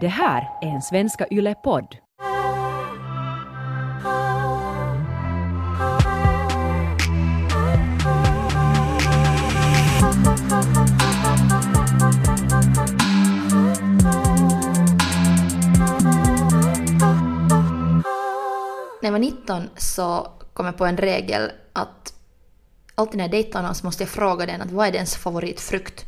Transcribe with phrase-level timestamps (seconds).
[0.00, 1.96] Det här är en Svenska Yle-podd.
[19.02, 22.14] När jag var 19 så kom jag på en regel att
[22.94, 26.04] alltid när jag dejtar någon så måste jag fråga den att vad är dens favoritfrukt?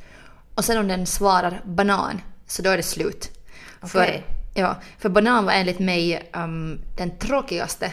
[0.54, 3.41] Och sen om den svarar banan, så då är det slut.
[3.86, 4.24] För,
[4.54, 7.92] ja, för banan var enligt mig um, den tråkigaste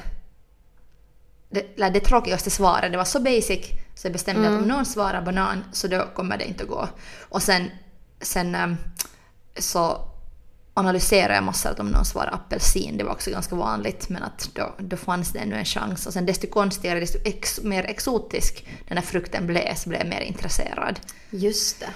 [1.50, 2.92] det, det tråkigaste svaret.
[2.92, 6.38] Det var så basic så jag bestämde att om någon svarar banan så då kommer
[6.38, 6.88] det inte att gå.
[7.22, 7.72] Och sen,
[8.22, 8.78] sen um,
[9.58, 10.06] så
[10.74, 14.50] analyserade jag massor att om någon svarar apelsin, det var också ganska vanligt, men att
[14.54, 16.08] då, då fanns det ännu en chans.
[16.08, 20.10] Och sen desto konstigare, desto ex, mer exotisk den här frukten blev, så blev jag
[20.10, 21.00] mer intresserad.
[21.30, 21.90] Just det.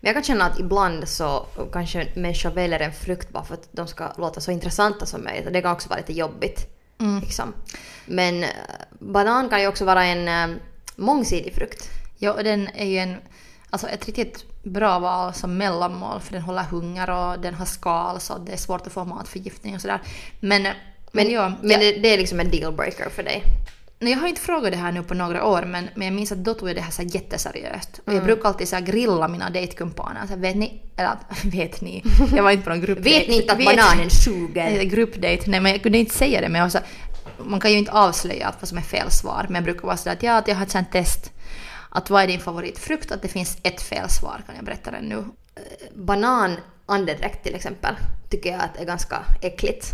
[0.00, 3.68] Men jag kan känna att ibland så kanske människor väljer en frukt bara för att
[3.72, 5.52] de ska låta så intressanta som möjligt.
[5.52, 6.66] Det kan också vara lite jobbigt.
[7.20, 7.54] Liksom.
[8.06, 8.50] Men eh,
[8.98, 10.56] banan kan ju också vara en eh,
[10.96, 11.90] mångsidig frukt.
[12.18, 13.16] Ja, och den är ju en,
[13.70, 18.20] alltså ett riktigt bra val som mellanmål för den håller hunger och den har skal
[18.20, 20.00] så det är svårt att få matförgiftning och sådär.
[20.40, 20.74] Men, men,
[21.12, 23.42] Men, ja, men det, det är liksom en dealbreaker för dig.
[23.98, 26.32] Nej, jag har inte frågat det här nu på några år men, men jag minns
[26.32, 28.00] att då tog jag det här så här jätteseriöst.
[28.04, 30.20] Och jag brukar alltid så här grilla mina dejtkumpaner.
[30.26, 31.16] Så här, vet ni, eller
[31.50, 32.04] vet ni,
[32.36, 33.18] jag var inte på någon gruppdejt.
[33.18, 34.64] Vet ni inte att Vet- bananen suger?
[34.70, 35.50] Nej, gruppdate.
[35.50, 36.78] Nej men jag kunde inte säga det men jag så,
[37.38, 39.46] man kan ju inte avslöja att vad som är fel svar.
[39.48, 41.32] Men jag brukar vara sådär att ja, att jag har ett sånt test.
[41.90, 43.12] Att vad är din favoritfrukt?
[43.12, 45.24] Att det finns ett fel svar kan jag berätta det nu.
[45.94, 47.94] Banan andedräkt till exempel
[48.30, 49.92] tycker jag att är ganska äckligt.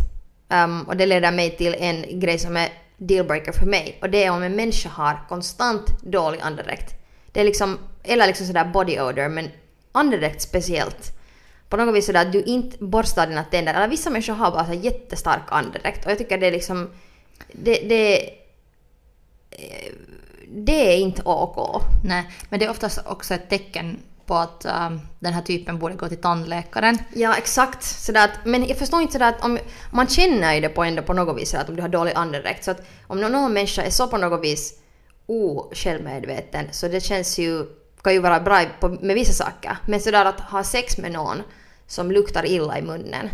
[0.49, 3.99] Um, och det leder mig till en grej som är dealbreaker för mig.
[4.03, 6.95] Och det är om en människa har konstant dålig andedräkt.
[7.33, 9.51] Det är liksom, eller liksom sådär body odor, men
[9.93, 11.13] andedräkt speciellt.
[11.69, 13.75] På något vis sådär att du inte borstar dina tänder.
[13.75, 16.05] Eller vissa människor har bara så jättestark andedräkt.
[16.05, 16.91] Och jag tycker det är liksom...
[17.53, 18.31] Det, det,
[19.51, 19.93] eh,
[20.49, 21.83] det är inte OK.
[22.05, 25.95] Nej, men det är oftast också ett tecken på att ähm, den här typen borde
[25.95, 26.99] gå till tandläkaren.
[27.15, 27.83] Ja, exakt.
[27.83, 29.59] Sådär att, men jag förstår inte sådär att om,
[29.91, 32.65] man känner ju det på ändå på något vis att om du har dålig andedräkt.
[32.65, 34.79] Så att om någon, någon människa är så på något vis
[35.27, 37.65] osjälvmedveten så det känns ju,
[38.03, 39.77] kan ju vara bra på, med vissa saker.
[39.87, 41.43] Men sådär att ha sex med någon
[41.87, 43.29] som luktar illa i munnen.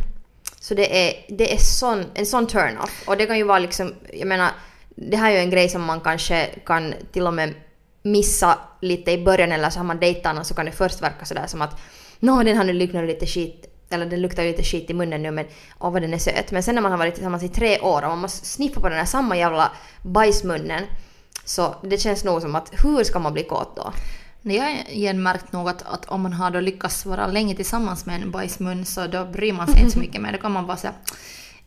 [0.61, 3.03] Så det är, det är sån, en sån turn-off.
[3.07, 4.51] Och det kan ju vara liksom, jag menar,
[4.89, 7.55] det här är ju en grej som man kanske kan till och med
[8.03, 11.25] missa lite i början eller så har man dejtat någon så kan det först verka
[11.25, 11.81] sådär som att
[12.21, 15.31] nå den har nu luktat lite skit eller den luktar lite skit i munnen nu
[15.31, 15.47] men
[15.78, 16.50] åh vad den är söt.
[16.50, 18.89] Men sen när man har varit tillsammans i tre år och man måste sniffa på
[18.89, 19.72] den här samma jävla
[20.03, 20.83] bajsmunnen
[21.44, 23.93] så det känns nog som att hur ska man bli kåt då?
[24.43, 28.06] Jag har igen märkt nog att, att om man har då lyckats vara länge tillsammans
[28.06, 30.33] med en bajsmun så då bryr man sig inte så mycket mer.
[30.33, 30.93] Då kan man bara säga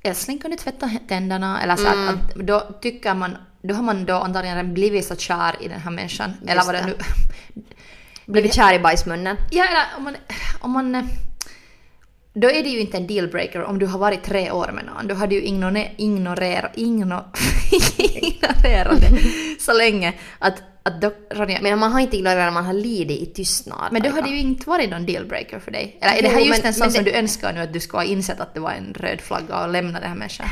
[0.01, 1.61] älskling kan du tvätta tänderna?
[1.63, 2.07] Eller så Mm.
[2.09, 5.79] att, att då tycker man, då har man då antagligen blivit så kär i den
[5.79, 6.34] här människan.
[6.41, 6.96] eller Just vad det nu...
[8.25, 9.38] Blivit kär i bajsmunnen?
[9.51, 10.16] Ja, eller om man,
[10.59, 11.09] om man...
[12.34, 15.07] Då är det ju inte en dealbreaker om du har varit tre år med någon.
[15.07, 17.23] Då har du ju ignorera, ignorera, igno,
[17.97, 19.19] ignorerat det
[19.62, 20.53] så länge att,
[20.84, 23.91] att då, Ronja, men, man har inte ignorerat, man har lidit i tystnad.
[23.91, 25.97] men då har det ju inte varit någon dealbreaker för dig.
[26.02, 27.73] Eller är det Jo, här just men- en sån som det- du önskar nu att
[27.73, 30.47] du ska ha insett att det var en röd flagga och lämna den här människan?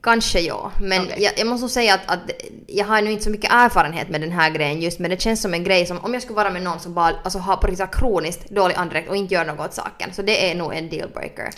[0.00, 1.22] Kanske ja, men Okej.
[1.22, 2.20] jag, jag måste nog säga att, att
[2.66, 5.42] jag har nu inte så mycket erfarenhet med den här grejen just men det känns
[5.42, 7.66] som en grej som om jag skulle vara med någon som bara alltså, har på
[7.66, 10.88] riktigt kroniskt dålig andedräkt och inte gör något åt saken så det är nog en
[10.88, 11.50] dealbreaker.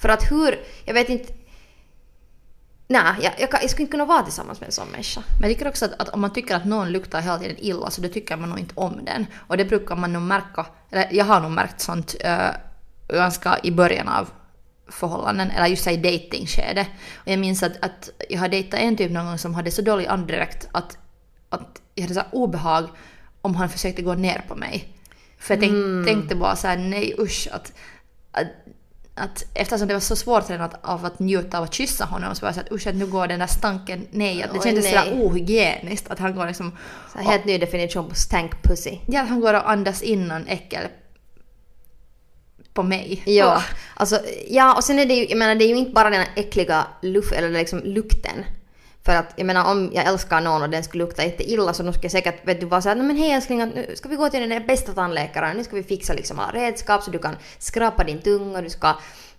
[0.00, 1.32] För att hur, jag vet inte
[2.92, 5.22] Nej, jag, jag, jag skulle inte kunna vara tillsammans med en sån människa.
[5.40, 7.90] Men jag tycker också att, att om man tycker att någon luktar hela tiden illa
[7.90, 9.26] så då tycker man nog inte om den.
[9.46, 12.50] Och det brukar man nog märka, eller jag har nog märkt sånt uh,
[13.08, 14.30] ganska i början av
[14.92, 16.86] förhållanden, eller just i datingskede.
[17.14, 19.82] Och jag minns att, att jag har dejtat en typ någon gång som hade så
[19.82, 20.98] dålig andedräkt att,
[21.48, 22.88] att jag hade så obehag
[23.42, 24.88] om han försökte gå ner på mig.
[25.38, 27.72] För jag tänk, tänkte bara så här, nej usch att,
[28.32, 28.46] att
[29.14, 32.34] att eftersom det var så svårt redan att, av att njuta av att kyssa honom
[32.34, 34.42] så var jag såhär usch att nu går den där stanken nej.
[34.42, 36.76] Att det kändes sådär ohygieniskt att han går liksom...
[37.12, 38.98] Så helt ny definition på stank pussy.
[39.06, 40.86] Ja, att han går och andas in någon äckel
[42.74, 43.22] på mig.
[43.26, 43.62] Ja, Åh.
[43.94, 46.26] alltså, ja och sen är det ju, jag menar det är ju inte bara den
[46.36, 48.44] äckliga luft, eller liksom lukten.
[49.04, 51.92] För att jag menar om jag älskar någon och den skulle lukta jätteilla så då
[51.92, 54.28] skulle jag säkert vet du vara såhär men hej älskling att nu ska vi gå
[54.28, 57.36] till den där bästa tandläkaren, nu ska vi fixa liksom alla redskap så du kan
[57.58, 58.88] skrapa din tunga, du ska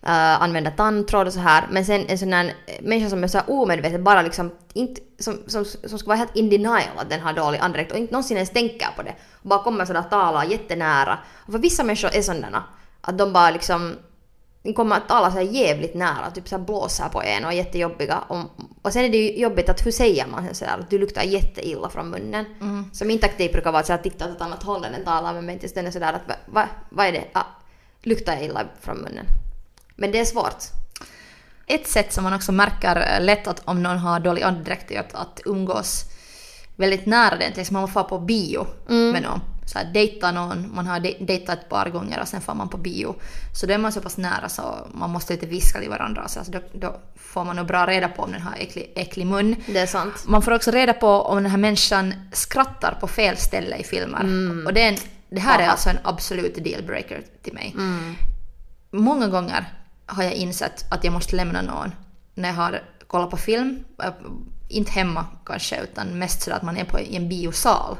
[0.01, 1.67] eh, använda tandtråd och så här.
[1.71, 5.37] Men sen en sån här människa som är så här omedvetet bara liksom inte, som,
[5.47, 8.37] som, som ska vara helt in denial att den har dålig andedräkt och inte någonsin
[8.37, 9.15] ens tänker på det.
[9.33, 11.19] Och bara kommer sådär tala jättenära.
[11.45, 12.63] Och för vissa människor är sådana
[13.03, 13.95] att de bara liksom
[14.63, 17.55] de kommer att tala så jävligt nära, typ så här blåser på en och är
[17.55, 18.19] jättejobbiga.
[18.27, 18.39] Och,
[18.81, 21.23] och sen är det ju jobbigt att hur säger man så där, att du luktar
[21.23, 22.45] jätteilla från munnen.
[22.61, 22.89] Mm.
[22.93, 25.05] Så min taktik brukar vara att så här, titta åt ett annat håll när den
[25.05, 27.23] talar med mig tills den är sådär att va, va, vad är det?
[27.33, 27.45] Ah,
[28.01, 29.25] luktar jag illa från munnen?
[29.95, 30.63] Men det är svårt.
[31.67, 35.13] Ett sätt som man också märker lätt att om någon har dålig andedräkt är att,
[35.13, 36.05] att umgås
[36.75, 37.51] väldigt nära den.
[37.51, 39.39] Till exempel man får på bio med någon.
[39.65, 42.69] Så här, dejta någon, man har de- dejtat ett par gånger och sen får man
[42.69, 43.15] på bio.
[43.55, 46.27] Så då är man så pass nära så man måste lite viska till varandra.
[46.27, 49.27] Så alltså då, då får man nog bra reda på om den har äcklig, äcklig
[49.27, 49.55] mun.
[49.67, 50.23] Det är sant.
[50.27, 54.23] Man får också reda på om den här människan skrattar på fel ställe i filmer.
[54.67, 54.97] Och det, är en,
[55.29, 55.71] det här är Aha.
[55.71, 57.75] alltså en absolut dealbreaker till mig.
[58.91, 59.65] Många gånger
[60.05, 61.91] har jag insett att jag måste lämna någon
[62.33, 63.83] när jag har kollat på film.
[64.73, 67.97] Inte hemma kanske, utan mest så att man är på i en biosal.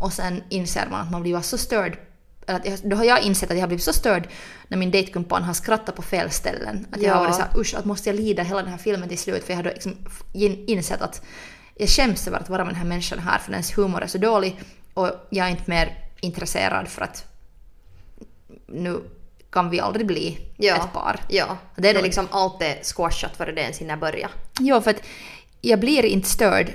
[0.00, 1.98] Och sen inser man att man blir så störd.
[2.46, 4.28] Att jag, då har jag insett att jag har blivit så störd
[4.68, 6.86] när min dejtkumpan har skrattat på fel ställen.
[6.92, 7.22] Att jag har Ja.
[7.24, 9.44] varit såhär, usch, att måste jag lida hela den här filmen till slut?
[9.44, 9.96] För jag har då liksom
[10.32, 11.22] in- insett att
[11.76, 14.18] jag skäms över att vara med den här människan här för dens humor är så
[14.18, 14.60] dålig
[14.94, 17.24] och jag är inte mer intresserad för att
[18.66, 19.00] nu
[19.50, 20.76] kan vi aldrig bli Ja.
[20.76, 21.20] ett par.
[21.28, 24.30] Ja, Det det är är, nog- liksom allt är squashat före det ens hinner börja.
[24.60, 25.02] Jo, för att
[25.60, 26.72] jag blir inte störd.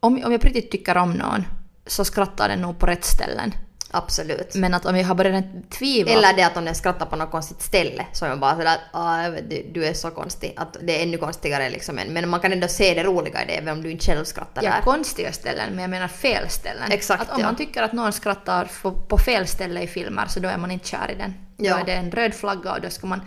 [0.00, 1.44] Om, om jag på riktigt tycker om någon
[1.86, 3.54] så skrattar den nog på rätt ställen.
[3.90, 4.54] Absolut.
[4.54, 6.12] Men att om jag har börjat tvivla...
[6.12, 8.66] Eller det att om den skrattar på något konstigt ställe så är man bara sådär
[8.74, 10.54] att "Ah, jag vet, du, du är så konstig.
[10.56, 11.98] Att det är ännu konstigare liksom.
[11.98, 14.24] än- Men man kan ändå se det roliga i det även om du inte själv
[14.24, 14.80] skrattar Ja, där.
[14.80, 16.90] konstiga ställen, men jag menar fel ställen.
[16.92, 17.46] Exakt, att om ja.
[17.46, 18.70] man tycker att någon skrattar
[19.08, 21.34] på, fel ställe i filmer så då är man inte kär i den.
[21.56, 21.78] Då Ja.
[21.80, 23.20] är det en röd flagga och då ska man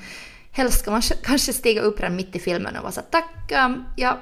[0.51, 3.51] helst ska man kanske stiga upp redan mitt i filmen och vara så här, tack,
[3.95, 4.17] jag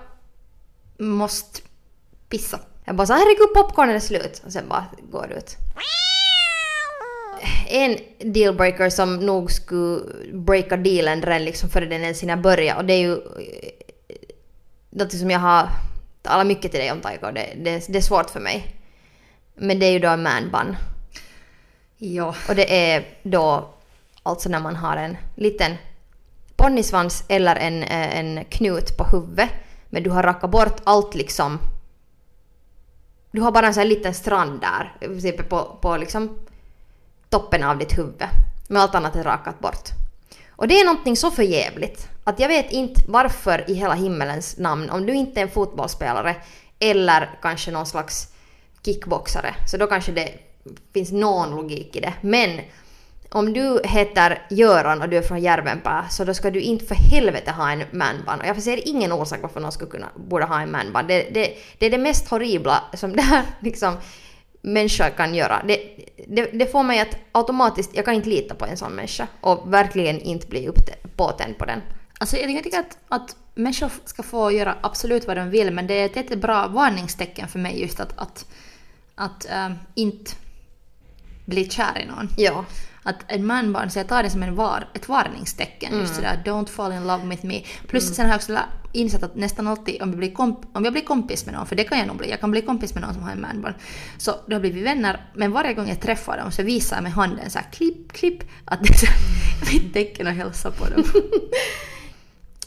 [0.98, 1.62] måste
[2.30, 2.60] pissa.
[2.86, 4.42] Jag bara så herregud popcornen är slut.
[4.46, 5.58] Och sen bara går ut.
[7.68, 7.98] En
[8.34, 10.02] dealbreaker som nog skulle
[10.34, 13.72] breaka dealen redan liksom före den ens hinner börja och det är ju eh,
[14.90, 15.70] något som jag har
[16.22, 18.76] talat mycket till dig om Taiko det, det, det är svårt för mig.
[19.56, 20.76] Men det är ju då en man bun.
[21.98, 22.36] Ja.
[22.50, 23.74] Och det är då
[24.24, 25.72] alltså när man har en liten
[26.56, 29.50] ponnysvans eller en, eh, en knut på huvudet.
[29.96, 31.60] Men du har rackat bort allt liksom.
[33.32, 35.10] Du har bara en sån här liten strand där.
[35.22, 36.38] Typ på, på liksom
[37.30, 38.24] toppen av ditt huvud.
[38.68, 39.90] Men allt annat är rakat bort.
[40.50, 42.08] Och det är någonting så förjävligt.
[42.24, 46.36] Att jag vet inte varför i hela himmelens namn, om du inte är en fotbollsspelare
[46.80, 48.34] eller kanske någon slags
[48.86, 50.30] kickboxare, så då kanske det
[50.94, 52.14] finns någon logik i det.
[52.22, 52.60] Men
[53.36, 56.96] om du heter Göran och du är från Järvenpää så då ska du inte för
[56.96, 58.42] helvete ha en manband.
[58.42, 61.08] Och jag ser ingen orsak varför någon skulle kunna, borde ha en manband.
[61.08, 63.98] Det, det, det är det mest horribla som det här liksom
[64.62, 65.64] människa kan göra.
[65.68, 65.80] Det,
[66.28, 69.74] det, det får mig att automatiskt, jag kan inte lita på en sån människa och
[69.74, 70.70] verkligen inte bli
[71.16, 71.82] påtänd på den.
[72.20, 75.94] Alltså jag tycker att, att människor ska få göra absolut vad de vill men det
[75.94, 78.46] är ett jättebra varningstecken för mig just att, att,
[79.16, 80.32] att ähm, inte
[81.46, 82.30] bli kär i någon.
[82.38, 82.66] Ja.
[83.08, 86.00] Att en man bara, så jag tar det som en var, ett varningstecken.
[86.00, 87.64] Just sådär, don't fall in love with me.
[87.88, 88.58] Plus sen har jag också
[88.92, 91.76] insett att nästan alltid om jag, blir komp- om jag blir kompis med någon, för
[91.76, 93.74] det kan jag nog bli, jag kan bli kompis med någon som har en manbarn.
[94.18, 97.12] Så då blir vi vänner, men varje gång jag träffar dem så visar jag med
[97.12, 99.08] handen så här klipp, klipp, att det är så
[99.74, 101.04] mitt tecken att hälsa på dem.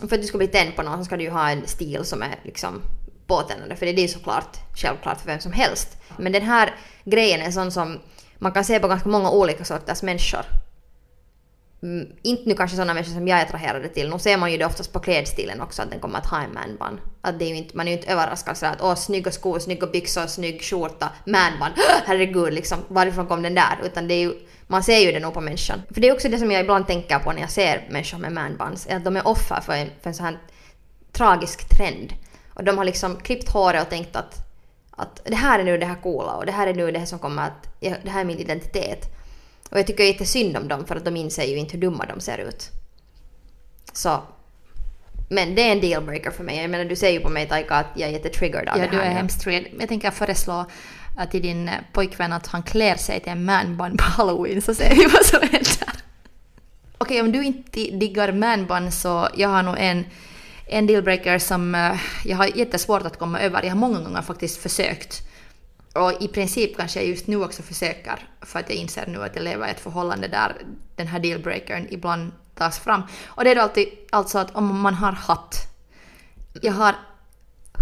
[0.09, 2.05] För att du ska bli tänd på någon så ska du ju ha en stil
[2.05, 2.83] som är liksom
[3.27, 3.77] påtändande.
[3.77, 5.97] För det är ju såklart självklart för vem som helst.
[6.17, 6.75] Men den här
[7.05, 7.99] grejen är sån som
[8.39, 10.45] man kan se på ganska många olika sorters människor.
[11.83, 14.11] Mm, inte nu kanske sådana människor som jag är attraherade till.
[14.11, 16.55] Nu ser man ju det oftast på klädstilen också att den kommer att ha en
[16.55, 17.01] manbun.
[17.21, 19.87] Att det är inte, man är ju inte överraskad sådär att åh snygga skor, snygga
[19.87, 21.69] byxor, snygg skjorta, manbun,
[22.07, 23.79] Herregud liksom, varifrån kom den där?
[23.85, 24.35] Utan det är ju,
[24.67, 25.83] man ser ju det nog på människan.
[25.91, 28.33] För det är också det som jag ibland tänker på när jag ser människor med
[28.33, 30.39] manbuns, är att de är offer för en, för en sån här
[31.13, 32.13] tragisk trend.
[32.55, 34.48] Och de har liksom klippt håret och tänkt att,
[34.99, 37.07] att det här är nu det här coola och det här är nu det här
[37.07, 39.05] som kommer att, ja, det här är min identitet.
[39.71, 42.07] Och jag tycker inte synd om dem för att de inser ju inte hur dumma
[42.07, 42.71] de ser ut.
[43.93, 44.23] Så.
[45.31, 46.57] Men det är en dealbreaker för mig.
[46.61, 48.91] Jag menar du ser ju på mig Taika att jag är jättetriggered av Ja, det
[48.91, 49.15] du här är nu.
[49.15, 49.73] hemskt triggered.
[49.81, 50.67] Jag tänker föreslå
[51.31, 54.95] till din eh, pojkvän att han klär sig till en manbun på halloween så ser
[54.95, 56.03] vi vad som händer.
[56.99, 60.05] Okej, om du inte diggar manbun så jag har nog en,
[60.69, 63.63] en dealbreaker som eh, jag har jättesvårt att komma över.
[63.63, 65.23] Jag har många gånger faktiskt försökt.
[65.95, 69.37] Och i princip kanske jag just nu också försöker för att jag inser nu att
[69.37, 70.57] jag lever i ett förhållande där
[70.97, 73.03] den här dealbreakern ibland tas fram.
[73.27, 75.57] Och det är då alltid alltså att om man har hatt.
[76.63, 76.95] Jag har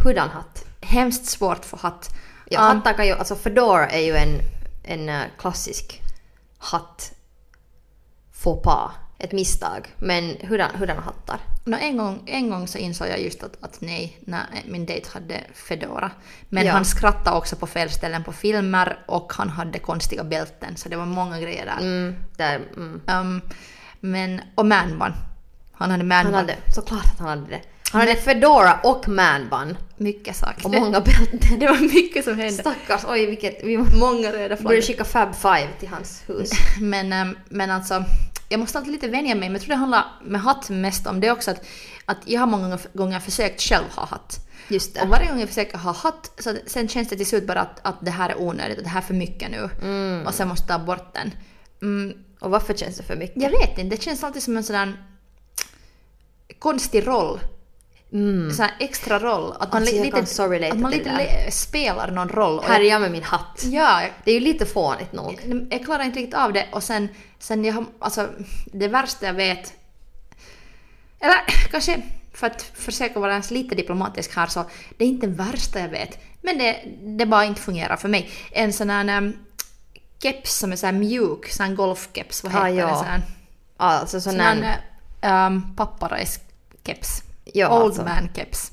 [0.04, 0.64] Hurdan hatt?
[0.80, 2.08] hemskt svårt för hatt.
[2.50, 4.40] Ja, Um, hattar kan ju, alltså fedora är ju en,
[4.84, 6.02] en eh, klassisk
[6.58, 7.12] hatt
[8.32, 8.90] faux pas.
[9.18, 9.88] Ett misstag.
[9.98, 11.38] Men hurdan, hurdana hattar?
[11.64, 15.08] No, en, gång, en gång så insåg jag just att, att nej, när min dejt
[15.12, 16.10] hade Fedora.
[16.48, 16.72] Men Ja.
[16.72, 20.96] han skrattade också på fel ställen på filmer och han hade konstiga bälten så det
[20.96, 21.78] var många grejer där.
[21.78, 23.00] Mm, där, mm.
[23.06, 23.40] Um,
[24.00, 25.12] men, och manbun.
[25.72, 26.34] Han hade manbun.
[26.34, 27.60] Han hade, såklart att han hade det.
[27.92, 29.76] Han hade Fedora och manbun.
[29.96, 30.66] Mycket saker.
[30.66, 31.58] Och många bälten.
[31.58, 32.52] Det var mycket som hände.
[32.52, 33.64] Stackars, oj vilket...
[33.64, 34.80] Vi Många röda borde flaggor.
[34.80, 36.50] skicka Fab Five till hans hus.
[36.80, 38.04] Men, ehm, men alltså,
[38.48, 39.48] jag måste alltid lite vänja mig.
[39.48, 41.66] Men jag tror det handlar med hatt mest om det också att,
[42.04, 44.40] att jag har många gånger försökt själv ha hatt.
[44.68, 45.02] Just det.
[45.02, 47.80] Och varje gång jag försöker ha hatt så sen känns det till slut bara att,
[47.86, 49.62] att det här är onödigt, att det här är för mycket nu.
[50.26, 51.30] Och sen måste jag ta bort den.
[51.82, 53.42] Mm, Och varför känns det för mycket?
[53.42, 54.92] jag vet inte, det känns alltid som en sån där
[56.58, 57.40] konstig roll.
[58.12, 58.52] Mm.
[58.58, 59.52] Här extra roll.
[59.60, 62.60] Att man, Alltså, lite, så att man lite le- spelar någon roll.
[62.64, 63.62] Här är jag, med min hatt.
[63.64, 65.66] ja, Det är ju lite fånigt nog.
[65.70, 67.08] jag klarar inte riktigt av det och sen,
[67.38, 68.28] sen jag alltså
[68.72, 69.72] det värsta jag vet,
[71.20, 71.34] eller
[71.70, 72.02] kanske
[72.34, 74.64] för att försöka vara ens lite diplomatisk här så,
[74.98, 76.76] det är inte det värsta jag vet, men det,
[77.18, 78.30] det bara inte fungerar för mig.
[78.52, 79.32] En sån här um,
[80.22, 82.86] keps som är så mjuk, sån här golfkeps, vad Ah, heter ja.
[82.90, 82.96] det?
[82.96, 83.22] Sån här,
[83.76, 84.40] Alltså sån sån
[85.22, 87.22] här um, papparajskeps.
[87.54, 88.02] Ja, Old alltså.
[88.02, 88.72] man keps.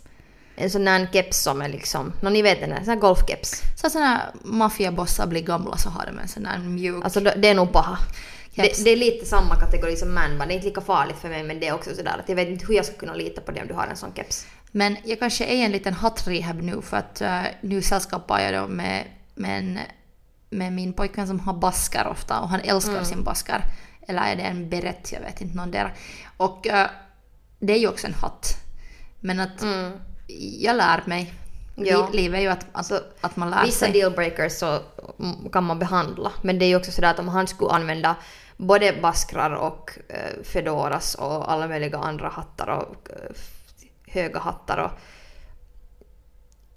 [0.55, 3.61] en sån här keps som är liksom, no, ni vet den där, sån här golfkeps.
[3.75, 7.47] Så såna här maffiabossar blir gamla så har de en sån här mjuk Alltså det
[7.47, 7.97] är nog paha.
[8.55, 11.43] Det, det är lite samma kategori som manbun, det är inte lika farligt för mig
[11.43, 13.51] men det är också sådär att jag vet inte hur jag ska kunna lita på
[13.51, 14.45] det om du har en sån keps.
[14.71, 18.53] Men jag kanske är i en liten hattrehab nu för att uh, nu sällskapar jag
[18.53, 19.03] då med,
[19.35, 19.79] med, en,
[20.49, 23.63] med min pojkvän som har baskar ofta och han älskar sin baskar.
[24.07, 25.93] Eller är det en berett, jag vet inte, någon där.
[26.37, 26.89] Och eh,
[27.59, 28.62] det är ju också en hatt.
[29.23, 29.63] Men att
[30.59, 31.33] jag lär mig.
[31.75, 32.09] Ja.
[32.11, 33.93] Li- Livet är ju att, alltså, att man lär Vissa sig.
[33.93, 34.79] dealbreakers så
[35.19, 38.15] mm, kan man behandla men det är ju också sådär att om han skulle använda
[38.57, 43.31] både baskrar och eh, fedoras och alla möjliga andra hattar och eh,
[44.07, 44.91] höga hattar och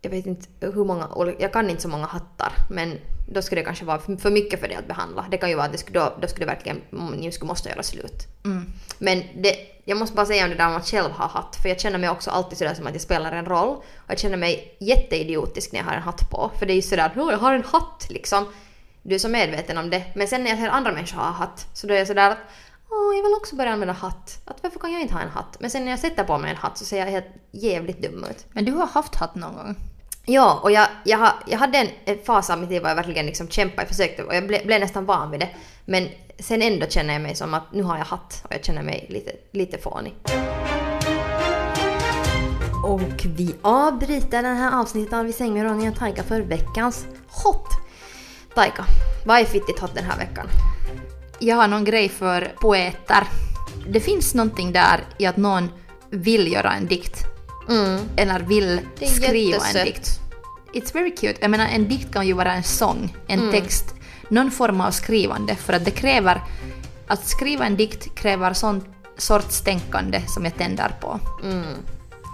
[0.03, 2.99] jag vet inte hur många, jag kan inte så många hattar men
[3.29, 5.27] då skulle det kanske vara för mycket för det att behandla.
[5.31, 7.49] Det kan ju vara att det skulle, då, då skulle det verkligen, mm, ni skulle
[7.49, 8.27] måste göra slut.
[8.45, 8.73] Mm.
[8.99, 9.57] Men det,
[9.89, 11.99] jag måste bara säga om det där om att själv ha hatt, för jag känner
[11.99, 13.69] mig också alltid sådär som att jag spelar en roll.
[13.77, 16.51] Och jag känner mig jätteidiotisk när jag har en hatt på.
[16.59, 18.47] För det är ju sådär, "Åh, jag har en hatt liksom.
[19.03, 20.05] Du är så medveten om det.
[20.15, 22.39] Men sen när jag ser andra människor ha hatt, så då är jag sådär att
[22.91, 24.43] Åh, jag vill också börja använda hatt.
[24.45, 25.57] Att varför kan jag inte ha en hatt?
[25.61, 28.25] Men sen när jag sätter på mig en hatt så ser jag helt jävligt dum
[28.31, 28.47] ut.
[28.53, 29.77] Men du har haft hatt någon gång?
[30.29, 33.27] Ja, och jag, jag, jag hade en, en fas av mitt liv där jag verkligen
[33.27, 35.49] liksom kämpade, jag försökte och jag ble, blev nästan van vid det.
[35.85, 38.83] Men sen ändå känner jag mig som att nu har jag hatt och jag känner
[38.83, 40.15] mig lite, lite fånig.
[42.85, 47.07] Och vi avbryter den här avsnittet av Vi säng med Ronja och Taika för veckans
[47.29, 47.69] hot.
[48.55, 48.85] Taika,
[49.27, 50.47] vad är fittigt hot den här veckan?
[51.39, 53.25] Jag har någon grej för poeter.
[53.89, 55.69] Det finns någonting där i att någon
[56.11, 57.36] vill göra en dikt.
[57.69, 58.01] Mm.
[58.17, 59.77] Eller vill Det är skriva jättesött.
[59.77, 60.21] en dikt.
[60.75, 61.39] It's very cute.
[61.41, 63.53] Jag menar en dikt kan ju vara en sång, en Mm.
[63.53, 63.95] text,
[64.29, 65.55] någon form av skrivande.
[65.55, 66.41] För att det kräver...
[67.09, 68.85] Att skriva en dikt kräver sån
[69.19, 71.21] sorts tänkande som jag tänder på.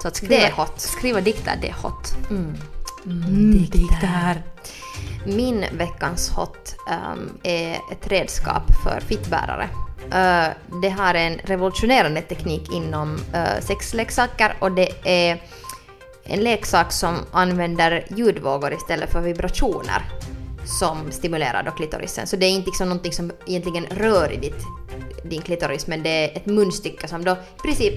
[0.03, 0.47] Så att skriva, Mm.
[0.47, 0.81] Det är hot.
[0.81, 2.15] Skriva dikter, det är hot.
[2.31, 2.57] Mm,
[3.71, 4.43] dikter.
[5.27, 9.69] Min veckans hot ehm, är ett redskap för fittbärare.
[10.15, 10.49] Eh,
[10.83, 15.43] det har en revolutionerande teknik inom uh, sexleksaker och det är
[16.25, 20.03] en leksak som använder ljudvågor istället för vibrationer
[20.65, 22.27] som stimulerar då klitorisen.
[22.27, 24.63] Så det är inte liksom någonting som egentligen rör i ditt,
[25.25, 27.95] din klitoris men det är ett munstycke som då i princip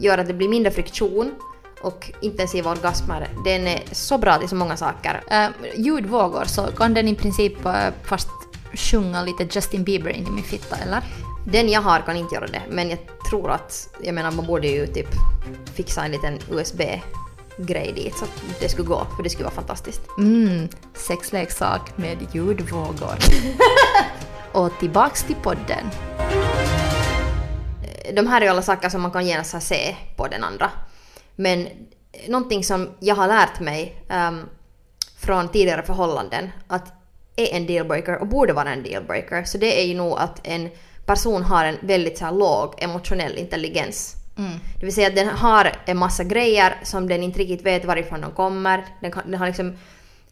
[0.00, 1.34] gör att det blir mindre friktion
[1.82, 3.28] och intensiva orgasmer.
[3.44, 5.22] Den är så bra till så många saker.
[5.32, 8.28] Uh, ljudvågor så kan den i princip uh, fast
[8.74, 11.02] sjunga lite Justin Bieber in i min fitta, eller?
[11.44, 12.98] Den jag har kan inte göra det, men jag
[13.30, 15.08] tror att, jag menar man borde ju typ
[15.74, 20.02] fixa en liten USB-grej dit så att det skulle gå, för det skulle vara fantastiskt.
[20.18, 23.14] Mm, sexleksak med ljudvågor.
[24.52, 25.90] Och tillbaks till podden.
[28.14, 30.70] De här är ju alla saker som man kan genast se på den andra.
[31.36, 31.68] Men
[32.28, 34.40] någonting som jag har lärt mig ehm,
[35.18, 36.97] från tidigare förhållanden att
[37.40, 40.68] är en dealbreaker och borde vara en dealbreaker så det är ju nog att en
[41.06, 44.18] person har en väldigt så här, låg emotionell intelligens.
[44.80, 48.20] Det vill säga att den har en massa grejer som den inte riktigt vet varifrån
[48.20, 48.84] de kommer.
[49.00, 49.76] Den, kan, den har liksom,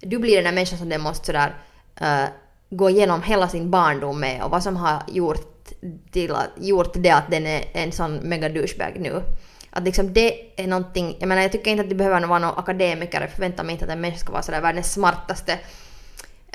[0.01, 1.55] du blir den där människan som den måste sådär
[2.03, 2.29] uh,
[2.71, 5.69] gå igenom hela sin barndom med och vad som har gjort,
[6.11, 9.23] till att, gjort det att den är en sån mega douchebag nu.
[9.71, 12.59] Att liksom det är någonting, jag menar jag tycker inte att det behöver vara någon
[12.59, 15.59] akademiker, jag förväntar mig inte att en människa ska vara sådär världens smartaste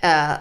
[0.03, 0.34] uh,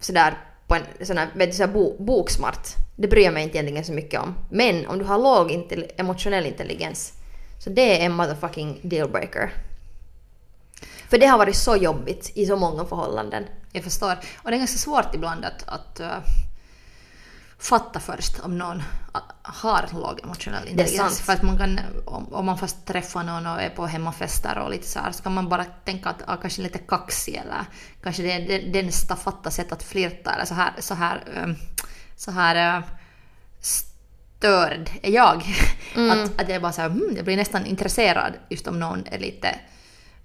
[0.00, 0.34] sådär
[0.66, 2.68] på en sån här, vet du, såhär bo, boksmart.
[2.96, 4.34] Det bryr jag mig inte egentligen så mycket om.
[4.50, 7.12] Men om du har låg intelli- emotionell intelligens,
[7.64, 9.52] så det är en motherfucking dealbreaker.
[11.08, 13.44] För det har varit så jobbigt i så många förhållanden.
[13.72, 14.12] Jag förstår.
[14.42, 16.18] Och det är ganska svårt ibland att, att uh,
[17.58, 18.82] fatta först om någon
[19.42, 20.96] har låg emotionell intelligens.
[20.96, 21.14] sant.
[21.26, 24.86] För att man kan, om, man först träffar någon och är på hemmafester och lite
[24.88, 27.64] så här, så kan man bara tänka att ah, kanske lite kaxig eller
[28.02, 31.56] kanske det är den- den staffatta sätt att flirta eller så här, så här, um,
[32.16, 32.84] så här uh,
[33.60, 35.42] störd är jag.
[36.10, 39.18] Att, att jag bara så här, hmm, jag blir nästan intresserad just om någon är
[39.18, 39.54] lite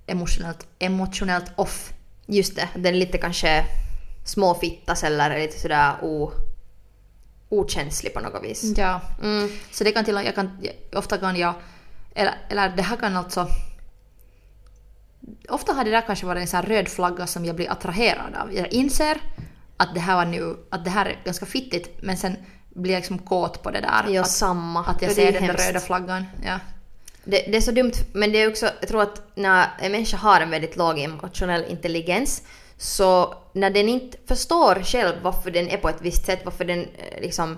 [0.07, 1.93] emotionellt, emotionellt off.
[2.25, 3.65] Just det, den är lite kanske
[4.25, 6.31] småfittas eller är lite sådär o,
[7.53, 8.73] okänslig på något vis.
[8.77, 9.01] Ja.
[9.21, 9.49] Mm.
[9.71, 10.59] Så det kan till jag kan,
[10.95, 11.53] ofta kan jag,
[12.15, 13.47] eller, eller det här kan alltså,
[15.49, 18.53] ofta har det där kanske varit en sån röd flagga som jag blir attraherad av.
[18.53, 19.21] Jag inser
[19.77, 22.35] att det här var nu, att det här är ganska fittigt, men sen
[22.69, 24.05] blir jag liksom kåt på det där.
[24.09, 24.85] Ja, att, samma.
[24.85, 25.67] att jag ser den hemskt.
[25.67, 26.25] röda flaggan.
[26.45, 26.59] Ja.
[27.23, 30.17] Det, det är så dumt, men det är också, jag tror att när en människa
[30.17, 32.43] har en väldigt låg emotionell intelligens
[32.83, 36.79] så när den inte förstår själv varför den är på ett visst sätt, varför den
[36.79, 37.57] eh, liksom,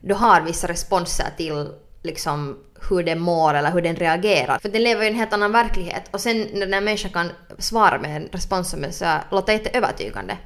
[0.00, 1.68] då har vissa responser till
[2.02, 4.58] liksom hur den mår eller hur den reagerar.
[4.58, 7.10] För den lever ju i en helt annan verklighet och sen när den här människan
[7.10, 10.36] kan svara med en respons som är så här, låter jätteövertygande.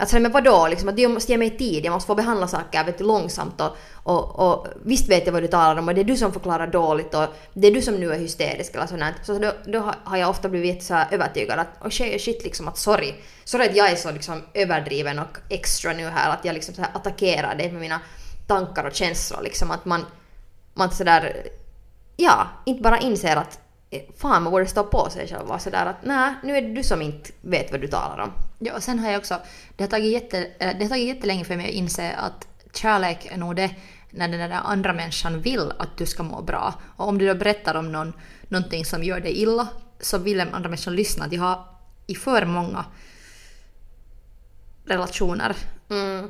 [0.00, 2.84] Alltså men vadå, liksom, att jag måste ge mig tid, jag måste få behandla saker
[2.84, 6.00] vet du, långsamt och, och, och visst vet jag vad du talar om och det
[6.00, 9.02] är du som förklarar dåligt och det är du som nu är hysterisk eller sånt.
[9.22, 12.78] Så då, då har- jag ofta blivit så övertygad att oh shit, shit liksom att
[12.78, 13.14] sorry.
[13.44, 16.82] Sorry att jag är så liksom överdriven och extra nu här att jag liksom så
[16.82, 18.00] här attackerar dig med mina
[18.46, 20.04] tankar och känslor liksom att man,
[20.74, 21.36] man sådär,
[22.16, 23.58] ja, inte bara inser att
[23.90, 26.74] eh, fan man borde stå på sig själv och sådär att nej, nu är det
[26.74, 28.32] du som inte vet vad du talar om.
[28.58, 29.40] Ja, och sen har jag också,
[29.76, 33.26] det har tagit, jätte, eh, det har tagit jättelänge för mig att inse att kärlek
[33.30, 33.70] är nog det
[34.10, 36.74] när den där andra människan vill att du ska må bra.
[36.96, 38.12] Och om du då berättar om någon,
[38.48, 39.68] någonting som gör dig illa
[40.00, 41.28] så vill den andra människan lyssna.
[41.30, 41.64] Jag har
[42.06, 42.84] i för många
[44.84, 45.56] relationer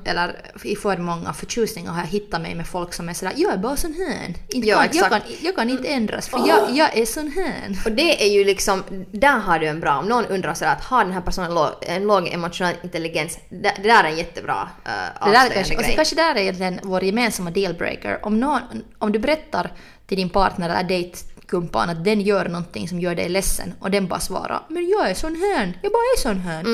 [0.04, 3.52] eller i för många förtjusningar har jag hittat mig med folk som är sådär “jag
[3.52, 4.34] är bara sån här”.
[4.48, 7.78] Inte Ja, kan, jag, kan, jag kan inte ändras för jag, jag är sån här.
[7.84, 10.84] Och det är ju liksom, där har du en bra, om någon undrar sådär att
[10.84, 14.68] har den här personen låg, en låg emotionell intelligens, det, det där är en jättebra
[14.86, 15.90] uh, Det där kanske, och grej.
[15.90, 18.26] så kanske där är egentligen vår gemensamma dealbreaker.
[18.26, 18.60] Om, någon,
[18.98, 19.72] om du berättar
[20.06, 24.08] till din partner eller dejtkumpan att den gör någonting som gör dig ledsen och den
[24.08, 26.64] bara svarar “men jag är sån här, jag bara är sån här”.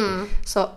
[0.47, 0.70] Så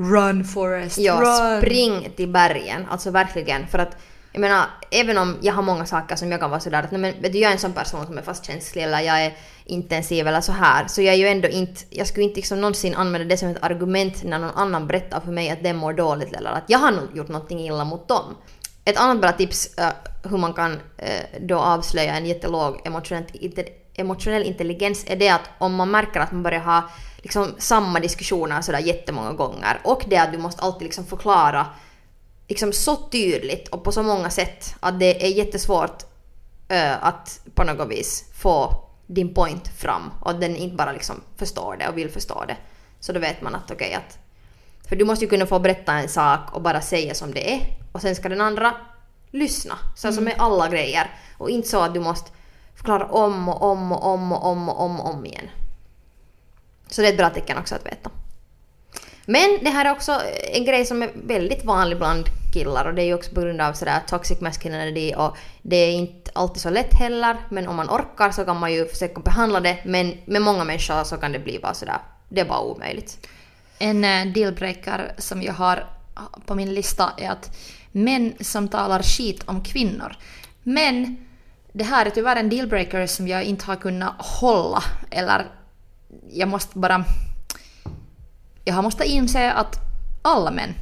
[0.00, 1.60] run Forrest, Ja, run!
[1.60, 3.66] spring till bergen, alltså verkligen.
[3.66, 3.96] För att
[4.32, 7.00] jag menar, även om jag har många saker som jag kan vara sådär att nej,
[7.00, 9.32] men vet du, jag är en sån person som är fast känslig eller jag är
[9.64, 10.86] intensiv eller så här.
[10.86, 13.62] Så jag är ju ändå inte, jag skulle inte liksom någonsin använda det som ett
[13.62, 16.90] argument när någon annan berättar för mig att den mår dåligt eller att jag har
[16.90, 18.36] nog gjort någonting illa mot dem.
[18.84, 19.88] Ett annat bra tips eh,
[20.30, 25.50] hur man kan eh, då avslöja en jättelåg emotionell, inte- emotionell intelligens är det att
[25.58, 26.82] om man märker att man börjar ha
[27.22, 31.66] liksom samma diskussioner sådär jättemånga gånger och det att du måste alltid liksom förklara
[32.48, 36.02] liksom så tydligt och på så många sätt att det är jättesvårt
[36.68, 41.16] eh, att på något vis få din point fram och att den inte bara liksom
[41.36, 42.56] förstår det och vill förstå det.
[43.00, 44.18] Så då vet man att okej att...
[44.88, 47.60] För du måste ju kunna få berätta en sak och bara säga som det är
[47.92, 48.74] och sen ska den andra
[49.30, 49.78] lyssna.
[49.96, 51.10] Så som med alla grejer.
[51.38, 52.30] Och inte så att du måste
[52.74, 55.48] förklara om och om och om och om och om och om igen.
[56.90, 58.10] Så det är ett bra tecken också att veta.
[59.26, 60.20] Men det här är också
[60.52, 63.60] en grej som är väldigt vanlig bland killar och det är ju också på grund
[63.60, 67.90] av sådär toxic masculinity och det är inte alltid så lätt heller men om man
[67.90, 71.38] orkar så kan man ju försöka behandla det men med många människor så kan det
[71.38, 71.98] bli bara sådär,
[72.28, 73.28] det är bara omöjligt.
[73.78, 75.86] En eh, dealbreaker som jag har
[76.46, 77.56] på min lista är att
[77.92, 80.16] män som talar skit om kvinnor.
[80.62, 81.26] Men
[81.72, 84.82] det här är tyvärr en dealbreaker som jag inte har kunnat hålla.
[85.10, 85.46] Eller
[86.28, 87.04] jag måste bara...
[88.64, 89.76] Jag har måste inse att
[90.22, 90.74] alla män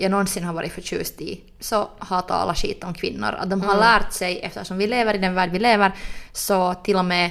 [0.00, 3.34] jag någonsin har varit förtjust i så har talat skit om kvinnor.
[3.38, 5.92] Att de har lärt sig, eftersom vi lever i den värld vi lever,
[6.32, 7.30] så till och med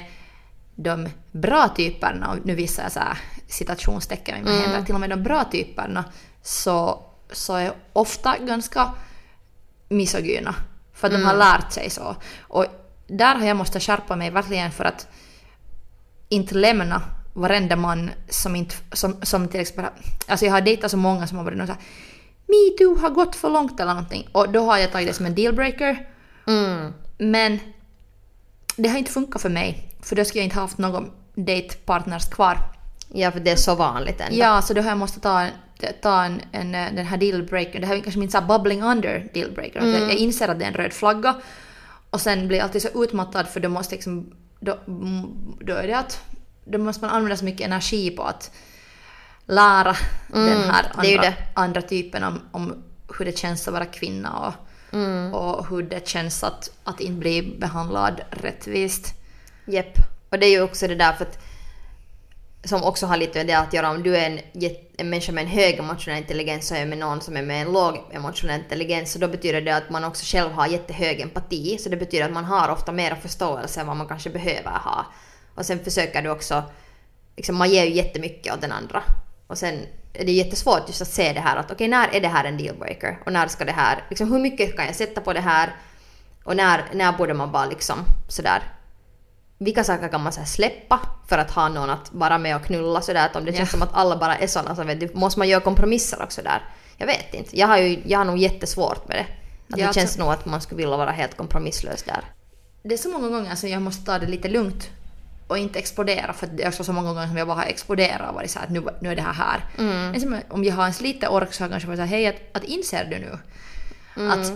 [0.74, 5.00] de bra typerna, och nu visar jag så här citationstecken med mina händer, till och
[5.00, 6.04] med de bra typerna
[6.42, 8.92] så, så är ofta ganska
[9.88, 10.54] misogyna.
[10.92, 12.16] För att de har lärt sig så.
[12.40, 12.66] Och
[13.06, 15.08] där har jag måste skärpa mig verkligen för att
[16.28, 17.02] inte lämna
[17.38, 19.84] varenda man som inte, som, som till exempel,
[20.26, 21.82] alltså jag har dejtat så många som har varit någon så här
[22.46, 25.34] metoo har gått för långt eller någonting och då har jag tagit det som en
[25.34, 26.08] dealbreaker.
[26.46, 26.92] Mm.
[27.18, 27.60] Men
[28.76, 32.58] det har inte funkat för mig för då skulle jag inte haft någon datepartners kvar.
[33.12, 34.36] Ja för det är så vanligt ändå.
[34.36, 35.46] Ja, så då har jag måste ta
[36.02, 39.30] ta en, en, eh, den här dealbreaker, det här är kanske min så bubbling under
[39.34, 41.34] dealbreaker, jag, jag inser att det är en röd flagga
[42.10, 45.26] och sen blir jag alltid så utmattad för då måste liksom, då, mm,
[45.60, 46.20] då är det att
[46.68, 48.50] då måste man använda så mycket energi på att
[49.46, 52.82] lära den här andra, andra typen om, om
[53.18, 54.52] hur det känns att vara kvinna och,
[54.92, 55.34] Mm.
[55.34, 59.14] och hur det känns att, att inte bli behandlad rättvist.
[59.64, 59.92] Jepp.
[60.30, 61.38] Och det är ju också det där för att
[62.64, 64.40] som också har lite med det att göra om du är en,
[64.96, 67.72] en människa med en hög emotionell intelligens och är med någon som är med en
[67.72, 71.88] låg emotionell intelligens så då betyder det att man också själv har jättehög empati så
[71.88, 75.06] det betyder att man har ofta mera förståelse än vad man kanske behöver ha.
[75.58, 76.62] Och sen försöker du också,
[77.36, 79.02] liksom man ger ju jättemycket åt den andra.
[79.46, 79.74] Och sen
[80.12, 82.58] är det jättesvårt just att se det här att okej när är det här en
[82.58, 85.76] dealbreaker och när ska det här, liksom hur mycket kan jag sätta på det här
[86.44, 88.62] och när, när borde man bara liksom sådär
[89.58, 93.00] vilka saker kan man så släppa för att ha någon att vara med och knulla
[93.00, 95.40] sådär att om det känns som att alla bara är sådana så vet du, måste
[95.40, 96.62] man göra kompromisser också där?
[96.96, 97.58] Jag vet inte.
[97.58, 99.26] Jag har ju, jag har nog jättesvårt med det.
[99.74, 102.24] Att Ja, det känns alltså- nog att man skulle vilja vara helt kompromisslös där.
[102.82, 104.90] Det är så många gånger som jag måste ta det lite lugnt
[105.48, 108.28] och inte explodera för det är också så många gånger som jag bara har exploderat
[108.28, 109.64] och varit såhär att nu, nu är det här här.
[109.78, 110.20] Mm.
[110.20, 112.56] Som om jag har ens lite ork så har jag kanske varit såhär hej att,
[112.56, 113.38] att inser du nu
[114.16, 114.30] Mm.
[114.40, 114.52] att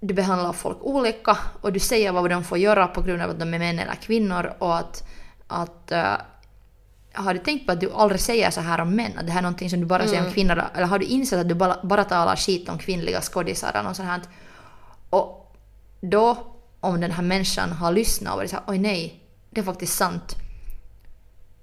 [0.00, 3.38] du behandlar folk olika och du säger vad de får göra på grund av att
[3.38, 5.08] de är män eller kvinnor och att,
[5.46, 6.12] att eh,
[7.12, 9.12] har du tänkt på att du aldrig säger så här om män?
[9.18, 10.08] Att det här är någonting som du bara Mm.
[10.10, 10.62] säger om kvinnor?
[10.74, 13.96] Eller har du insett att du bara, bara talar skit om kvinnliga skådisar eller något
[13.96, 14.20] sånt här?
[15.10, 15.56] Och
[16.00, 16.36] då,
[16.80, 19.22] om den här människan har lyssnat och varit såhär oj nej,
[19.58, 20.36] det är faktiskt sant.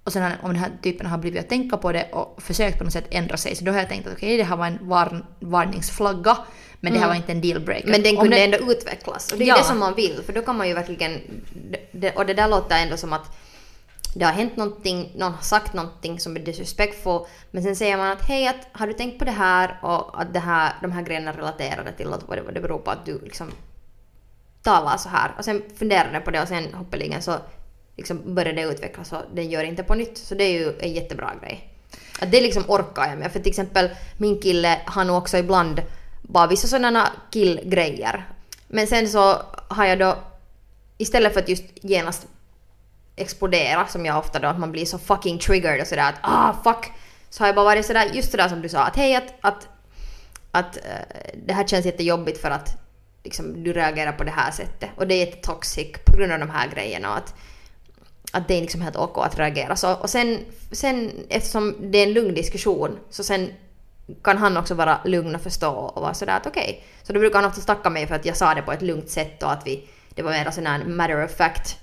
[0.03, 2.83] Och sen om den här typen har blivit att tänka på det och försökt på
[2.83, 4.79] något sätt ändra sig, så då har jag tänkt att okej, det här var en
[4.81, 6.37] var, varningsflagga,
[6.79, 7.87] men det här var inte en dealbreaker.
[7.87, 7.91] Mm.
[7.91, 9.31] Men den kunde det- ändå utvecklas.
[9.31, 9.57] Och det är Ja.
[9.57, 10.21] det som man vill.
[10.25, 11.21] För då kan man ju verkligen...
[12.15, 13.37] Och det där låter ändå som att
[14.15, 17.19] det har hänt någonting, någon har sagt någonting som är disrespectful.
[17.51, 20.33] Men sen säger man att hej, att, har du tänkt på det här och att
[20.33, 23.05] det här, de här grejerna relaterade till att vad det, vad det beror på att
[23.05, 23.51] du liksom
[24.63, 25.31] talar så här.
[25.37, 27.35] Och sen funderar den på det och sen hoppeligen så
[27.97, 30.17] liksom börjar det utvecklas och den gör inte på nytt.
[30.17, 31.69] Så det är ju en jättebra grej.
[32.19, 33.31] Att det liksom orkar jag med.
[33.31, 35.81] För till exempel min kille har nog också ibland
[36.21, 38.29] bara vissa sådana killgrejer.
[38.67, 40.17] Men sen så har jag då
[40.97, 42.27] istället för att just genast
[43.15, 46.53] explodera som jag ofta då, att man blir så fucking triggered och sådär att ah
[46.63, 46.91] fuck.
[47.29, 49.67] Så har jag bara varit sådär, just sådär som du sa att hej att, att,
[50.51, 52.77] att eh, det här känns jättejobbigt för att
[53.23, 56.49] liksom, du reagerar på det här sättet och det är jättetoxic på grund av de
[56.49, 57.35] här grejerna och att,
[58.35, 59.93] att det är liksom helt okej att reagera så.
[59.93, 60.39] Och sen,
[60.71, 63.49] sen eftersom det är en lugn diskussion så sen
[64.23, 66.83] kan han också vara lugn och förstå och vara sådär att okej.
[67.03, 69.09] Så då brukar han ofta tacka mig för att jag sa det på ett lugnt
[69.09, 71.77] sätt och att vi, det var mer sån här matter of fact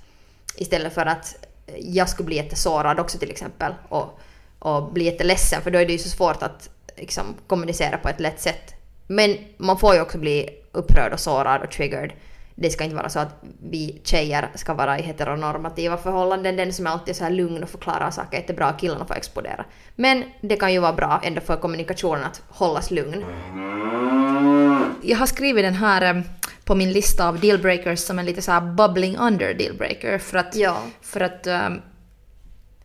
[0.55, 1.35] istället för att
[1.79, 4.19] jag skulle bli jättesårad också till exempel och,
[4.59, 8.19] och bli jätteledsen för då är det ju så svårt att liksom, kommunicera på ett
[8.19, 8.73] lätt sätt.
[9.07, 12.11] Men man får ju också bli upprörd och sårad och triggered.
[12.55, 16.55] Det ska inte vara så att vi tjejer ska vara i heteronormativa förhållanden.
[16.55, 19.65] Den som är alltid så här lugn och förklarar saker är jättebra, killarna får explodera.
[19.95, 23.25] Men det kan ju vara bra ändå för kommunikationen att hållas lugn.
[25.01, 26.21] Jag har skrivit den här eh,
[26.65, 30.55] på min lista av dealbreakers som en lite så här bubbling under dealbreaker för att,
[30.55, 30.77] Ja.
[31.01, 31.81] för att ehm,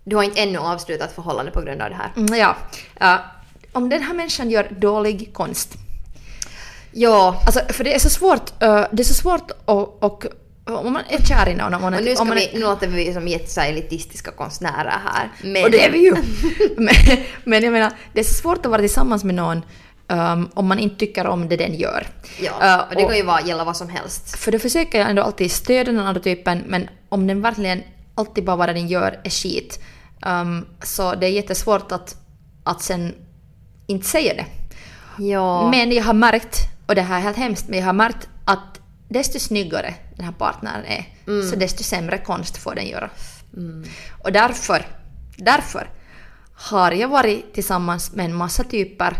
[0.05, 2.11] Du har inte ännu avslutat förhållande på grund av det här.
[2.17, 2.57] Mm, Ja.
[3.01, 3.19] ja.
[3.73, 5.75] om den här människan gör dålig konst.
[6.99, 10.27] Ja, Alltså, för det är så svårt, eh, det är så svårt och, och
[10.65, 12.49] om man är kär i någon, om man är, och nu, ska om man vi,
[12.49, 15.33] är, nu låter vi som jätte så här elitistiska konstnärer här.
[15.43, 16.15] Men, och det är vi ju!
[16.77, 16.95] men,
[17.45, 19.63] men jag menar, det är så svårt att vara tillsammans med någon
[20.09, 22.07] ehm, om man inte tycker om det den gör.
[22.41, 24.37] Ja, och det kan ju vara, gälla vad som helst.
[24.37, 27.83] För då försöker jag ändå alltid stödja den andra typen, men om den verkligen
[28.15, 29.81] alltid bara vad den gör är skit,
[30.27, 32.17] ehm, så det är jättesvårt att,
[32.65, 33.15] att sen
[33.87, 34.47] inte säga det.
[35.25, 35.71] Ja.
[35.71, 38.81] Men jag har märkt, och det här är helt hemskt, men jag har märkt att
[39.09, 41.05] desto snyggare den här partnern är,
[41.51, 43.11] så desto sämre konst får den göra.
[44.23, 44.87] Och därför,
[45.37, 45.91] därför
[46.55, 49.17] har jag varit tillsammans med en massa typer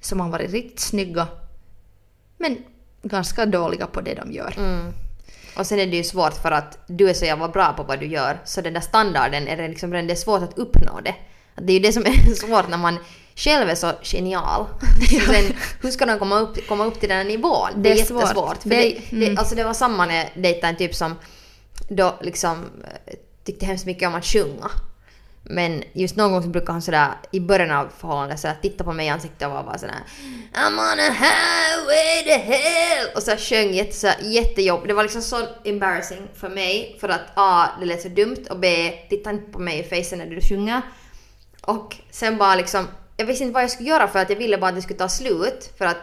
[0.00, 1.28] som har varit riktigt snygga,
[2.38, 2.58] men
[3.02, 4.54] ganska dåliga på det de gör.
[4.58, 4.92] Mm.
[5.56, 8.00] Och sen är det ju svårt för att du är så jävla bra på vad
[8.00, 11.14] du gör så den där standarden är det liksom det är svårt att uppnå det.
[11.54, 12.98] Det är ju det som är svårt när man
[13.36, 14.66] själv är så genial.
[15.10, 17.68] Så sen, hur ska de komma upp, komma upp till den här nivån?
[17.76, 18.20] Det är, Det är svårt.
[18.22, 18.62] jättesvårt.
[18.62, 19.38] För Det- det, det, mm.
[19.38, 21.14] alltså det var samma när jag dejtade en typ som
[21.88, 22.64] då liksom
[23.06, 23.14] eh,
[23.44, 24.70] tyckte hemskt mycket om att sjunga.
[25.44, 28.92] Men just någon gång så brukar han sådär i början av förhållandet sådär titta på
[28.92, 29.94] mig i ansiktet och vara bara sådär
[30.54, 34.86] I'm on a highway to hell och så sjöng jätte, så jättejobb.
[34.88, 37.66] Det var liksom så embarrassing för mig för att A.
[37.80, 38.92] det lät så dumt och B.
[39.10, 40.82] titta inte på mig i facen när du sjunger.
[41.60, 44.58] Och sen bara liksom jag visste inte vad jag skulle göra för att jag ville
[44.58, 45.72] bara att det skulle ta slut.
[45.78, 45.96] För att,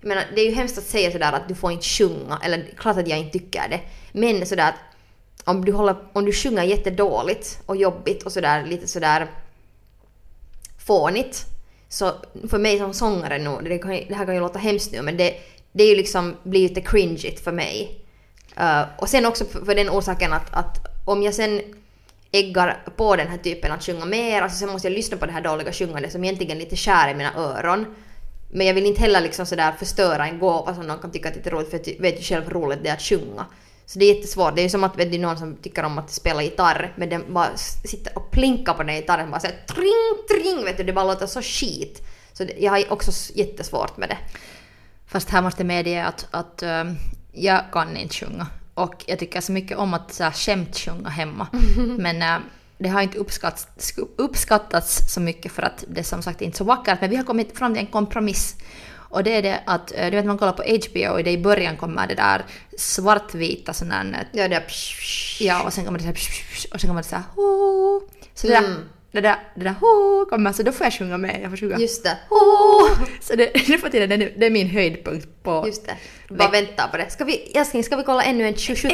[0.00, 2.64] jag menar, det är ju hemskt att säga sådär att du får inte sjunga, eller
[2.78, 3.80] klart att jag inte tycker det.
[4.12, 4.74] Men sådär att
[5.44, 9.30] om du, håller, om du sjunger jättedåligt och jobbigt och sådär lite sådär
[10.86, 11.46] fånigt.
[11.88, 12.12] Så
[12.50, 15.16] för mig som sångare nu, det, kan, det här kan ju låta hemskt nu men
[15.16, 15.34] det,
[15.72, 18.00] det är ju liksom, blir lite cringeigt för mig.
[18.60, 21.60] Uh, och sen också för, för den orsaken att, att om jag sen
[22.34, 25.32] äggar på den här typen att sjunga mer, alltså sen måste jag lyssna på det
[25.32, 27.86] här dåliga sjungandet som egentligen lite skär i mina öron.
[28.50, 31.34] Men jag vill inte heller liksom sådär förstöra en gåva som någon kan tycka att
[31.34, 33.46] det är roligt för jag vet ju själv hur roligt det är att sjunga.
[33.86, 34.54] Så det är jättesvårt.
[34.54, 37.08] Det är ju som att vet du, någon som tycker om att spela gitarr men
[37.08, 40.92] den bara sitter och plinkar på den gitarren bara såhär tring tring vet du, det
[40.92, 42.02] bara låter så skit.
[42.32, 44.18] Så det, jag har också jättesvårt med det.
[45.06, 46.84] Fast här måste jag medge att, att eh,
[47.32, 48.46] jag kan inte sjunga.
[48.74, 51.46] Och jag tycker så mycket om att så här, skämt sjunga hemma.
[51.98, 52.46] Men uh,
[52.78, 56.64] det har inte uppskattats, uppskattats så mycket för att det som sagt är inte så
[56.64, 57.00] vackert.
[57.00, 58.56] Men vi har kommit fram till en kompromiss.
[59.14, 61.38] Och det är det att, eh, du vet man kollar på HBO och det i
[61.38, 62.44] början kommer det där
[62.78, 64.28] svartvita sån där...
[64.32, 64.64] Ja, det är
[65.40, 68.02] Ja, och sen kommer det så här, och sen kommer det så här, Hoo.
[68.34, 68.88] Så det där, mm.
[69.14, 71.40] Det där, det där Hoo kommer, så då får jag sjunga med.
[71.42, 72.18] Jag får sjunga Just det.
[72.28, 73.06] Hoo.
[73.20, 75.64] Så det, nu för tiden, det, det är min höjdpunkt på...
[75.66, 75.96] Just det.
[76.34, 77.10] Bara vänta på det.
[77.10, 78.88] Ska vi, älskling, ska vi kolla ännu en 27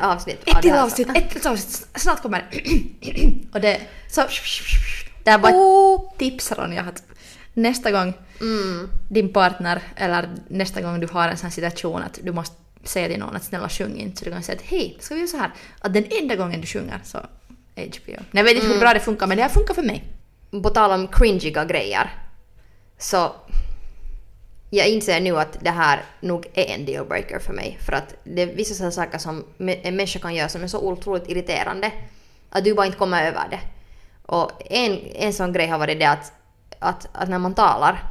[0.00, 2.60] avsnitt Ett till avsnitt, ett till avsnitt, snart kommer det.
[3.52, 4.22] och det, så...
[5.24, 7.02] Det är bara ett tips Ronja att
[7.54, 8.88] nästa gång mm.
[9.08, 13.18] din partner eller nästa gång du har en sån situation att du måste säga till
[13.18, 15.36] någon att snälla sjung inte så du kan säga att hej, ska vi göra så
[15.36, 17.18] här att den enda gången du sjunger så
[17.76, 18.22] HBO.
[18.30, 18.72] Jag vet inte mm.
[18.72, 20.04] hur bra det funkar men det har funkat för mig.
[20.62, 22.10] På tal om cringiga grejer
[22.98, 23.32] så
[24.70, 27.78] jag inser nu att det här nog är en dealbreaker för mig.
[27.80, 30.80] För att det är vissa sådana saker som en människa kan göra som är så
[30.80, 31.92] otroligt irriterande
[32.50, 33.60] att du bara inte kommer över det.
[34.26, 36.32] Och en, en sån grej har varit det att,
[36.78, 38.02] att, att när man talar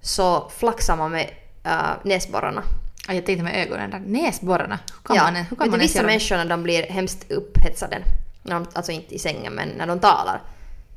[0.00, 1.30] så flaxar man med
[1.66, 2.62] uh, näsborrarna.
[3.08, 4.02] Ja, jag tänkte med ögonen där.
[4.06, 4.78] Näsborrarna?
[4.92, 5.22] Hur kan ja.
[5.22, 8.02] man, hur kan man vissa människor när de blir hemskt upphetsade,
[8.46, 10.42] när de, alltså inte i sängen men när de talar,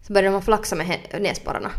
[0.07, 1.71] så börjar de flaxa med näsborrarna.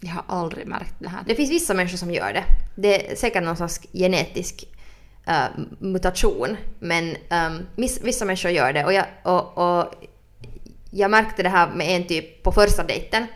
[0.00, 1.22] Jag har aldrig märkt det här.
[1.26, 2.44] Det finns vissa människor som gör det.
[2.76, 4.68] Det är säkert någon slags genetisk
[5.28, 6.56] uh, mutation.
[6.78, 8.84] Men um, vissa människor gör det.
[8.84, 9.94] Och jag, och, och
[10.90, 13.26] jag märkte det här med en typ på första dejten.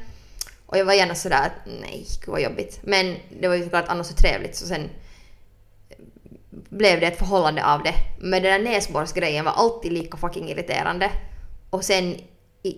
[0.67, 2.81] Och jag var gärna sådär att nej, gud vad jobbigt.
[2.83, 4.91] Men det var ju såklart annars så trevligt så sen
[6.51, 7.95] blev det ett förhållande av det.
[8.21, 11.11] Men den där näsborrsgrejen var alltid lika fucking irriterande.
[11.73, 12.17] Och sen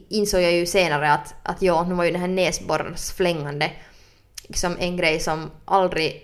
[0.09, 3.70] insåg jag ju senare att, att ja, nu var ju den här näsborrsflängande
[4.42, 6.22] liksom en grej som aldrig...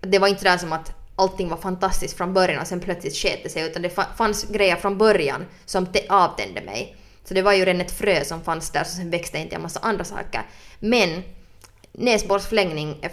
[0.00, 3.40] Det var inte där som att allting var fantastiskt från början och sen plötsligt sket
[3.42, 6.96] det sig utan det fanns grejer från början som avtände mig.
[7.24, 9.56] Så det var ju redan ett frö som fanns där som sen växte in till
[9.56, 10.42] en massa andra saker.
[10.78, 11.22] Men
[11.92, 13.12] näsborrsflängning är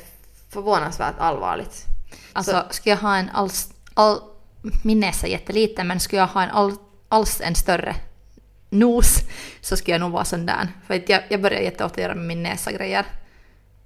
[0.50, 1.86] förvånansvärt allvarligt.
[2.34, 2.74] Alltså, så.
[2.74, 3.70] skulle jag ha en alls...
[3.94, 4.20] All,
[4.84, 6.76] min näsa är jätteliten, men skulle jag ha en all,
[7.10, 7.96] alls en större
[8.72, 9.20] nos
[9.62, 10.68] så skulle jag nog vara sån där.
[10.88, 13.06] För att jag, jag börjar jätteofta göra med min näsa grejer.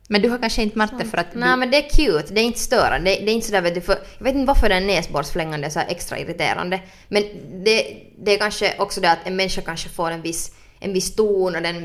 [0.09, 2.41] Men du har kanske inte märkt det för att Nej men det är cute, det
[2.41, 3.09] är inte störande.
[3.09, 5.69] Det, det är inte sådär vet du, för, jag vet inte varför den näsborrsflängande är
[5.71, 6.81] så extra irriterande.
[7.07, 7.23] Men
[7.63, 11.15] det, det är kanske också det att en människa kanske får en viss, en viss
[11.15, 11.75] ton och den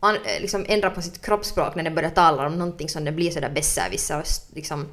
[0.00, 3.30] an, liksom ändrar på sitt kroppsspråk när den börjar tala om någonting som det blir
[3.30, 4.88] sådär besserwisser och liksom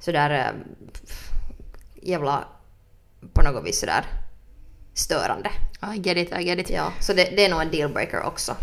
[0.00, 0.52] sådär äh,
[2.02, 2.44] jävla
[3.32, 4.04] på något vis sådär
[4.98, 5.50] störande.
[5.94, 6.70] I get it, I get it.
[6.70, 8.56] Ja, så det, det är nog en dealbreaker också.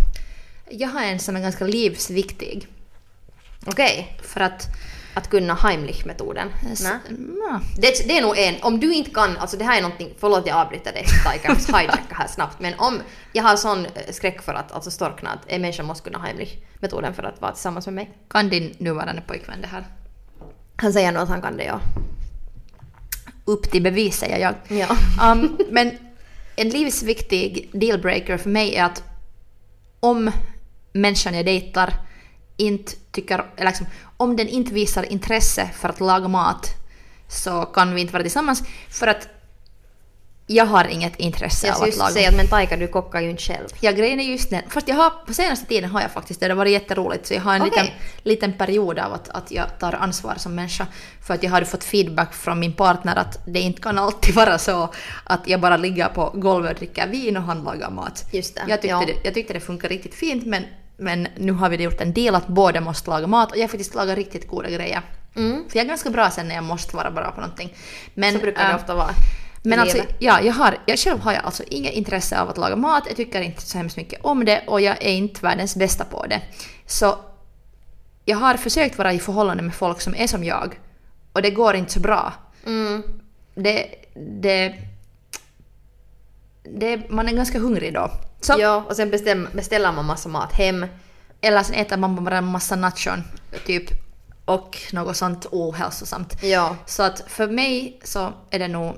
[0.69, 2.67] Jag har en som är ganska livsviktig.
[3.65, 4.15] Okej.
[4.15, 4.27] Okay.
[4.27, 4.67] För att
[5.15, 6.49] att kunna Heimlich-metoden?
[7.77, 10.47] Det, det, är nog en, om du inte kan, alltså det här är någonting, förlåt
[10.47, 13.01] jag avbryter dig, Taika, hijacka här snabbt, men om
[13.33, 17.13] jag har sån eh, skräck för att alltså storkna att en människa måste kunna Heimlich-metoden
[17.13, 18.17] för att vara tillsammans med mig.
[18.29, 19.85] Kan din nuvarande pojkvän det här?
[20.75, 21.79] Han säger nog att han kan det, ja.
[23.45, 24.55] Upp till bevis säger jag.
[24.79, 24.97] Ja.
[25.31, 25.97] Um, men
[26.55, 29.03] en livsviktig dealbreaker för mig är att
[29.99, 30.31] om
[30.93, 31.93] människan jag dejtar
[32.57, 33.87] inte tycker, liksom,
[34.17, 36.69] om den inte visar intresse för att laga mat
[37.27, 38.63] så kan vi inte vara tillsammans.
[38.89, 39.27] För att
[40.47, 42.09] jag har inget intresse av att laga.
[42.09, 43.67] Jag säga att men Taika du kockar ju inte själv.
[43.79, 44.61] Ja grejen är just den.
[44.69, 46.47] Fast jag har, på senaste tiden har jag faktiskt det.
[46.47, 47.83] Det har varit jätteroligt så jag har en okay.
[47.83, 50.87] liten, liten period av att, att jag tar ansvar som människa.
[51.21, 54.57] För att jag har fått feedback från min partner att det inte kan alltid vara
[54.57, 58.25] så att jag bara ligger på golvet och dricker vin och han lagar mat.
[58.31, 58.61] Just det.
[58.67, 59.03] Jag tyckte, ja.
[59.07, 60.65] det, jag tyckte det funkar riktigt fint men
[60.97, 63.95] men nu har vi gjort en del att båda måste laga mat och jag faktiskt
[63.95, 65.01] lagar riktigt goda grejer.
[65.35, 65.69] Mm.
[65.69, 67.73] För jag är ganska bra sen när jag måste vara bra på någonting.
[68.13, 69.11] Men, så brukar det äh, ofta vara.
[69.65, 72.75] Men alltså, ja, jag, har, jag själv har jag alltså inget intresse av att laga
[72.75, 76.05] mat, jag tycker inte så hemskt mycket om det och jag är inte världens bästa
[76.05, 76.41] på det.
[76.85, 77.17] Så
[78.25, 80.79] jag har försökt vara i förhållande med folk som är som jag
[81.33, 82.33] och det går inte så bra.
[82.65, 83.03] Mm.
[83.55, 84.75] Det, det,
[86.63, 88.11] det, man är ganska hungrig då.
[88.41, 90.85] Så, Ja, och sen bestäm, beställer man massa mat hem.
[91.41, 93.23] Eller sen äter man bara massa nachon
[93.65, 93.89] typ
[94.45, 96.43] och något sånt ohälsosamt.
[96.43, 96.75] Ja.
[96.85, 98.95] Så att för mig så är det nog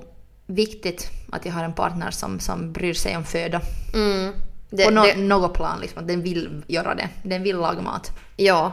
[0.48, 3.60] viktigt att jag har en partner som, som bryr sig om föda.
[3.94, 4.32] Mm.
[4.70, 7.08] Det, På no, det, något plan liksom, att den vill göra det.
[7.22, 8.10] Den vill laga mat.
[8.36, 8.72] ja.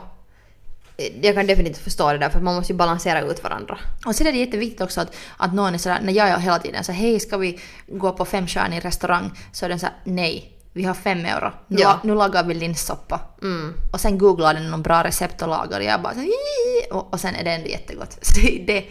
[1.22, 3.78] Jag kan definitivt förstå det där för man måste ju balansera ut varandra.
[4.06, 6.60] Och sen är det jätteviktigt också att, att någon är sådär, när jag är hela
[6.60, 9.32] tiden så hej ska vi gå på femstjärnig restaurang?
[9.52, 11.52] Så är den såhär, nej, vi har fem euro.
[11.68, 12.00] Nu, Ja.
[12.04, 13.20] nu lagar vi linssoppa.
[13.42, 13.74] Mm.
[13.94, 16.92] Och sen googlar den någon bra recept och lagar och jag bara så, här, "Ii",
[16.92, 18.18] och, och sen är det ändå jättegott.
[18.22, 18.86] Så det, det,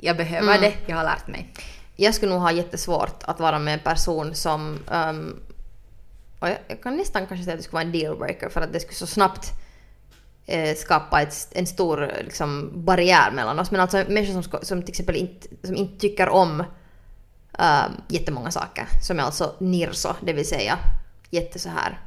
[0.00, 1.52] jag behöver det, jag har lärt mig.
[1.96, 4.78] Jag skulle nog ha jättesvårt att vara med en person som...
[4.92, 5.40] Um,
[6.38, 8.72] och jag, jag kan nästan kanske säga att det skulle vara en dealbreaker för att
[8.72, 9.52] det skulle så snabbt
[10.46, 13.70] eh, skapa ett, en stor liksom, barriär mellan oss.
[13.70, 16.60] Men alltså människor som, som till exempel inte, som inte tycker om
[17.60, 18.86] uh, jättemånga saker.
[19.02, 20.78] Som är alltså nirso, det vill säga
[21.30, 22.00] jätte så här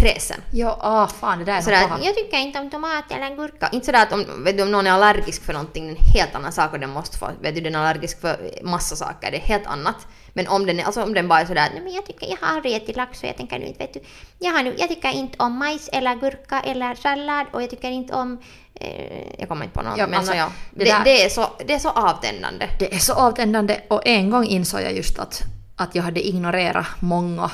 [0.00, 0.40] kräsen.
[0.52, 3.68] Ja, ah, fan det där är så Sådär, jag tycker inte om tomat eller gurka.
[3.72, 6.12] Inte sådär att om, vet du, om någon är allergisk för någonting, det är en
[6.14, 9.30] helt annan sak och den måste få, vet du, den är allergisk för massa saker,
[9.30, 10.06] det är helt annat.
[10.32, 12.56] Men om den, är, alltså om den bara är sådär, men jag tycker, jag har
[12.56, 14.00] aldrig ätit lax så jag tänker nu inte, vet du,
[14.38, 17.90] jag, har nu, jag tycker inte om majs eller gurka eller sallad och jag tycker
[17.90, 18.38] inte om,
[18.74, 21.46] eh, jag kommer inte på något, Ja, men alltså, ja, det det, det, är så,
[21.66, 22.68] det är så avtändande.
[22.78, 25.42] Det är så avtändande och en gång insåg jag just att,
[25.76, 27.50] att jag hade ignorerat många,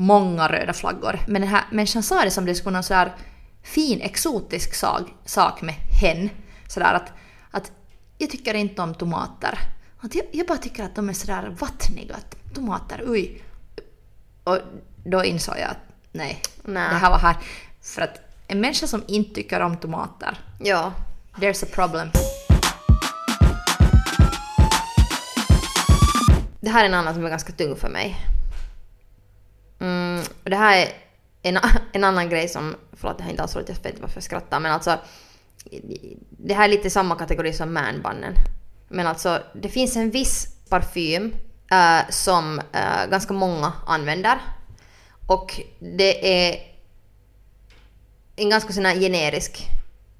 [0.00, 1.18] många röda flaggor.
[1.26, 3.14] Men den här människan sa det som det skulle vara någon sådär
[3.62, 6.30] fin exotisk sak, sak med hen.
[6.68, 7.12] Sådär att,
[7.50, 7.72] att
[8.18, 9.58] jag tycker inte om tomater.
[10.00, 12.14] Att jag, jag bara tycker att de är sådär vattniga.
[12.14, 13.42] Att Tomater, oj.
[14.44, 14.58] Och
[15.04, 15.78] då insåg jag att
[16.12, 16.88] nej, Nej.
[16.90, 17.36] det här var här.
[17.82, 20.92] För att en människa som inte tycker om tomater, Ja.
[21.36, 22.10] there's a problem.
[26.60, 28.16] Det här är en annan som är ganska tung för mig.
[29.80, 30.92] Mm, det här är
[31.42, 31.58] en,
[31.92, 34.16] en annan grej som, förlåt det här är inte alls roligt, jag vet inte varför
[34.16, 34.98] jag skrattar, men alltså
[36.30, 38.34] det här är lite samma kategori som manbannen.
[38.88, 41.34] Men alltså det finns en viss parfym
[41.70, 44.38] eh, som eh, ganska många använder.
[45.26, 46.58] Och det är
[48.36, 49.66] en ganska sån här generisk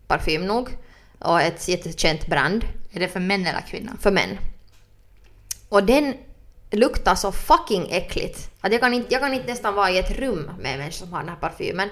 [0.07, 0.77] parfym nog.
[1.19, 3.93] Och ett jättekänt brand Är det för män eller kvinnor?
[4.01, 4.39] för män.
[5.69, 6.15] Och den
[6.71, 8.51] luktar så fucking äckligt.
[8.61, 10.99] Att jag, kan inte, jag kan inte nästan vara i ett rum med en människa
[10.99, 11.89] som har den här parfymen.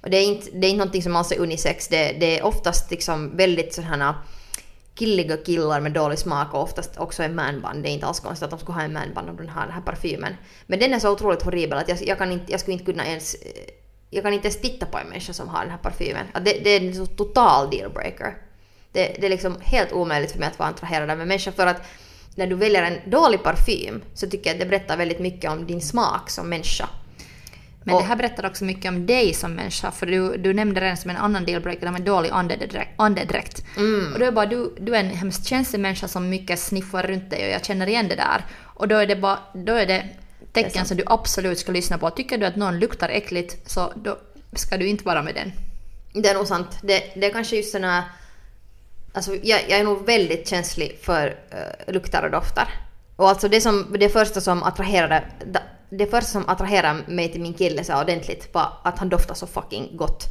[0.00, 1.88] Och det är inte, det är inte någonting som alls är unisex.
[1.88, 4.14] Det, det är oftast liksom väldigt sådana
[4.94, 7.82] killiga killar med dålig smak och oftast också en manband.
[7.82, 9.72] Det är inte alls konstigt att de skulle ha en manband om de har den
[9.72, 10.36] här parfymen.
[10.66, 13.06] Men den är så otroligt horribel att jag, jag, kan inte, jag skulle inte kunna
[13.06, 13.34] ens...
[13.34, 13.70] Eh,
[14.10, 16.26] jag kan inte ens titta på en människa som har den här parfymen.
[16.32, 18.36] Att det, det är en så total dealbreaker.
[18.92, 21.66] Det, det är liksom helt omöjligt för mig att vara attraherad av en människa för
[21.66, 21.82] att
[22.34, 25.66] när du väljer en dålig parfym så tycker jag att det berättar väldigt mycket om
[25.66, 26.88] din smak som människa.
[27.84, 30.80] Men Och- det här berättar också mycket om dig som människa, för du, du nämnde
[30.80, 32.30] redan som en annan dealbreaker, med dålig
[32.96, 33.64] andedräkt.
[33.76, 34.12] Mm.
[34.12, 37.30] Och då är bara, du, du är en hemskt känslig människa som mycket sniffar runt
[37.30, 38.44] dig och jag känner igen det där.
[38.62, 40.06] Och då är det bara, då är det
[40.52, 42.10] Det är tecken som du absolut ska lyssna på.
[42.10, 44.18] Tycker du att någon luktar äckligt så då
[44.52, 45.52] ska du inte vara med den.
[46.22, 46.78] Det är nog sant.
[46.82, 48.04] Det, det är kanske just såna...
[49.14, 52.68] Alltså jag, jag är nog väldigt känslig för uh, lukter och dofter.
[53.16, 55.24] Och alltså det som, det första som attraherade,
[55.90, 59.46] det första som attraherade mig till min kille så ordentligt var att han doftar så
[59.46, 60.24] fucking gott.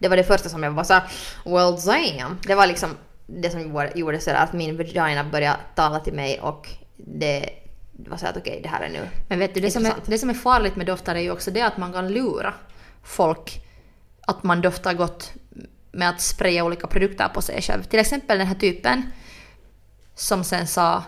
[0.00, 1.02] Det var det första som jag var såhär,
[1.44, 2.38] well damn.
[2.46, 6.68] Det var liksom det som gjorde- sådär att min vagina började tala till mig och
[6.96, 7.50] det
[7.96, 10.18] var såhär att okej det här är nu Men vet du, det som, är, det
[10.18, 12.54] som är farligt med dofter är ju också det att man kan lura
[13.02, 13.60] folk
[14.20, 15.32] att man doftar gott
[15.98, 17.82] med att spraya olika produkter på sig själv.
[17.82, 19.02] Till exempel den här typen
[20.14, 21.04] som sen sa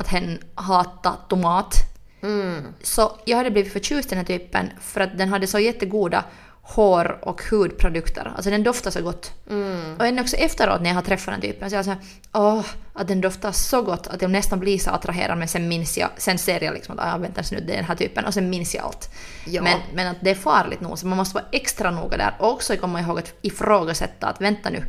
[0.00, 1.74] att hen hatar tomat.
[2.22, 2.74] Mm.
[2.82, 6.24] Så jag hade blivit förtjust i den här typen för att den hade så jättegoda
[6.74, 8.32] hår och hudprodukter.
[8.36, 9.32] Alltså den doftar så gott.
[9.50, 9.96] Mm.
[9.98, 12.00] Och än också efteråt när jag har träffat den typen så jag så här,
[12.32, 15.98] åh, att den doftar så gott att jag nästan blir så attraherad men sen minns
[15.98, 18.34] jag, sen ser jag liksom att ah, vänta nu det är den här typen och
[18.34, 19.10] sen minns jag allt.
[19.46, 19.62] Ja.
[19.62, 22.52] Men, men att det är farligt nog så man måste vara extra noga där och
[22.52, 24.84] också komma ihåg att ifrågasätta att vänta nu,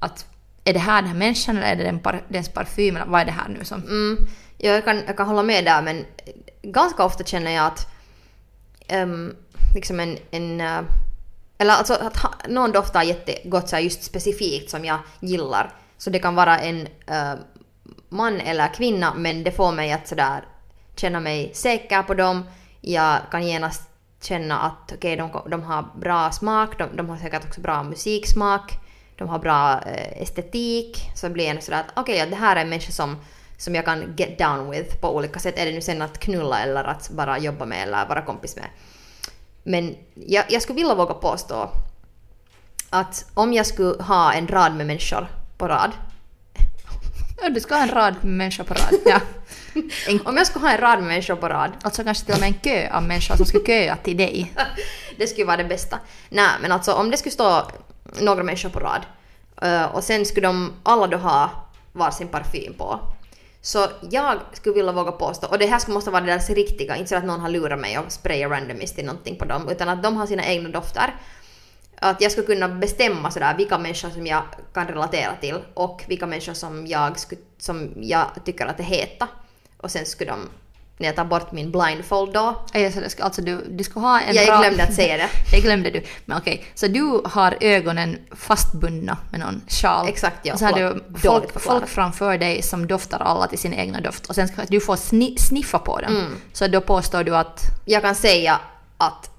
[0.00, 0.26] att
[0.64, 3.20] är det här den här människan eller är det den par, dens parfym eller vad
[3.20, 3.82] är det här nu som...
[3.82, 4.26] Mm,
[4.58, 6.04] ja, jag, kan, jag kan hålla med där men
[6.62, 7.86] ganska ofta känner jag att
[8.92, 9.36] um,
[9.74, 10.90] liksom en, en uh,
[11.58, 15.72] eller alltså att ha, någon doftar jättegott så här just specifikt som jag gillar.
[15.98, 17.40] Så det kan vara en uh,
[18.08, 20.44] man eller kvinna men det får mig att sådär
[20.96, 22.44] känna mig säker på dem.
[22.80, 23.88] Jag kan genast
[24.22, 28.78] känna att okej, de, de har bra smak, de, de har säkert också bra musiksmak,
[29.16, 32.60] de har bra eh, estetik, så blir jag sådär att okej, ja, det här är
[32.60, 33.16] en människa som,
[33.58, 35.58] som jag kan get down with på olika sätt.
[35.58, 38.66] Är det nu sen att knulla eller att bara jobba med eller vara kompis med.
[39.62, 41.70] Men jag, jag skulle vilja våga påstå
[42.90, 45.28] att om jag skulle ha en rad med människor
[45.58, 45.92] på rad
[47.50, 48.94] du ska ha en rad med människor på rad.
[49.04, 49.20] Ja.
[50.08, 52.40] En, Om jag skulle ha en rad med människor på rad, alltså kanske till och
[52.40, 54.52] med en kö av människor som skulle köa till dig.
[55.16, 55.98] det skulle vara det bästa.
[56.28, 57.62] Nej, men alltså om det skulle stå
[58.20, 59.02] några människor på rad
[59.62, 61.50] eh, och sen skulle de alla då ha
[61.92, 63.00] varsin parfym på.
[63.68, 67.16] Så jag skulle vilja våga påstå, och det här måste vara deras riktiga, inte så
[67.16, 70.16] att någon har lurat mig och sprayat randomist i någonting på dem, utan att de
[70.16, 71.14] har sina egna dofter.
[71.96, 74.42] Att jag skulle kunna bestämma sådär vilka människor som jag
[74.72, 79.28] kan relatera till och vilka människor som jag, skulle, som jag tycker att är heta.
[79.76, 80.48] Och sen skulle de,
[80.98, 82.90] när jag tar bort min blindfold då, Ja,
[83.20, 85.28] alltså du, du ska ha en jag rad- glömde att säga det.
[85.50, 86.02] Det glömde du.
[86.24, 90.08] Men okej, så du har ögonen fastbundna med någon sjal.
[90.08, 90.52] Exakt, ja.
[90.52, 94.26] Och så har du folk, folk framför dig som doftar alla till sin egna doft.
[94.26, 96.16] Och sen ska du få sni, sniffa på dem.
[96.16, 96.36] Mm.
[96.52, 98.60] Så då påstår du att jag kan säga
[98.98, 99.30] att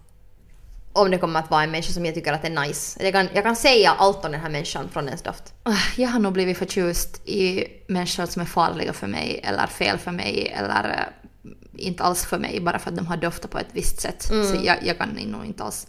[0.94, 3.04] om det kommer att vara en människa som jag tycker att är nice.
[3.04, 5.44] Jag kan, jag kan säga allt om den här människan från ens doft.
[5.64, 9.98] "Ah, jag har nog blivit förtjust i människor som är farliga för mig eller fel
[9.98, 11.19] för mig eller eh,
[11.80, 14.30] inte alls för mig bara för att de har doftat på ett visst sätt.
[14.30, 14.48] Mm.
[14.48, 15.88] Så jag, jag kan nog inte alls,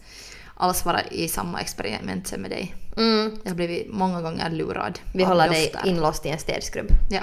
[0.55, 2.75] alls vara i samma experiment med dig.
[2.97, 3.41] Mm.
[3.43, 6.89] Jag har blivit många gånger lurad Vi håller dig inlåst i en städskrubb.
[7.11, 7.23] Ja.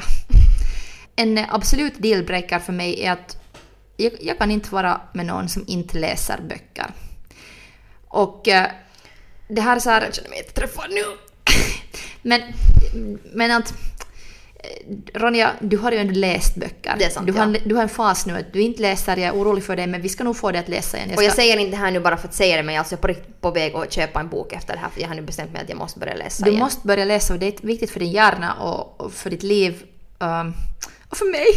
[1.15, 3.37] En eh, absolut dealbreaker för mig är att
[3.97, 6.91] jag, jag kan inte vara med någon som inte läser böcker.
[8.07, 8.67] Och eh,
[9.47, 10.01] det här är så här...
[10.01, 11.03] Jag känner mig jätteträffad nu.
[12.21, 12.41] Men,
[13.33, 13.73] men att...
[15.13, 16.95] Ronja, du har ju ändå läst böcker.
[16.99, 17.59] Det är sant, du, har, ja.
[17.65, 20.01] du har en fas nu att du inte läser, jag är orolig för dig, men
[20.01, 21.09] vi ska nog få dig att läsa igen.
[21.17, 22.79] Och jag ska- säger inte det här nu bara för att säga det men jag
[22.79, 25.15] är alltså på, på väg att köpa en bok efter det här för jag har
[25.15, 26.63] nu bestämt mig att jag måste börja läsa du igen.
[26.63, 29.83] måste börja läsa och det är viktigt för din hjärna och, och för ditt liv.
[30.19, 30.53] um,
[31.09, 31.47] och för mig.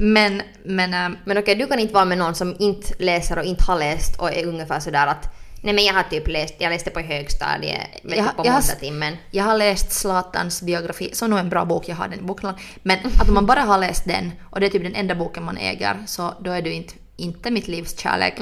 [0.00, 3.44] Men, men um, Men okej, du kan inte vara med någon som inte läser och
[3.44, 5.28] inte har läst och är ungefär sådär att
[5.62, 8.36] Nej men jag har typ läst, jag läste på högstadiet, Jag- du, på jag har-
[8.44, 9.16] måndagstimmen.
[9.30, 12.58] Jag har läst Zlatans biografi, så nog en bra bok, jag har den i boklådan.
[12.82, 15.44] Men att om man bara har läst den, och det är typ den enda boken
[15.44, 18.34] man äger, så då är du inte, inte mitt livs kärlek.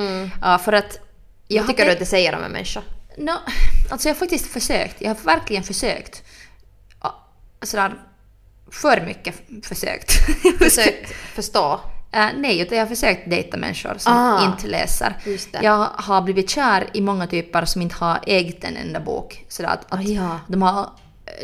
[0.42, 0.98] Ja, för att...
[1.48, 2.82] Jag har tycker du att det säger om en människa?
[3.16, 3.32] No,
[3.90, 5.00] alltså jag har faktiskt försökt.
[5.00, 6.22] Jag har verkligen försökt.
[7.62, 7.94] Sådär
[8.70, 10.12] för mycket försökt.
[10.58, 11.80] Försökt förstå.
[12.12, 15.16] Äh, nej, utan jag har försökt dejta människor som Ah, inte läser.
[15.62, 19.44] Jag har blivit kär i många typer som inte har ägt en enda bok.
[19.48, 20.40] Sådär att, att Ah, ja.
[20.48, 20.86] de, har,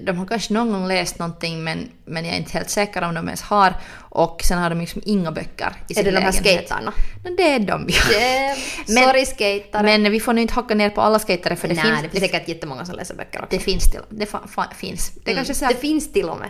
[0.03, 3.15] de har kanske någon gång läst någonting men, men jag är inte helt säker om
[3.15, 3.75] de ens har.
[3.97, 6.67] Och sen har de liksom inga böcker i Är sin det de här lägenhet.
[6.69, 6.93] skatarna?
[7.25, 8.01] No, det är de ja.
[8.89, 9.83] Men- sorry skatare.
[9.83, 12.09] Men vi får nu inte hacka ner på alla skatare för det Nej, finns, det
[12.09, 13.49] finns säkert jättemånga som läser böcker också.
[13.57, 14.01] det finns till.
[14.11, 15.11] Det fa, fa, finns.
[15.11, 15.35] Det Mm.
[15.37, 16.49] kanske så här, det finns till och med.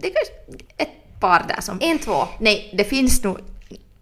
[0.00, 0.88] det är kanske ett
[1.22, 1.78] par där som...
[1.80, 2.28] En, två.
[2.38, 3.38] Nej, det finns nog...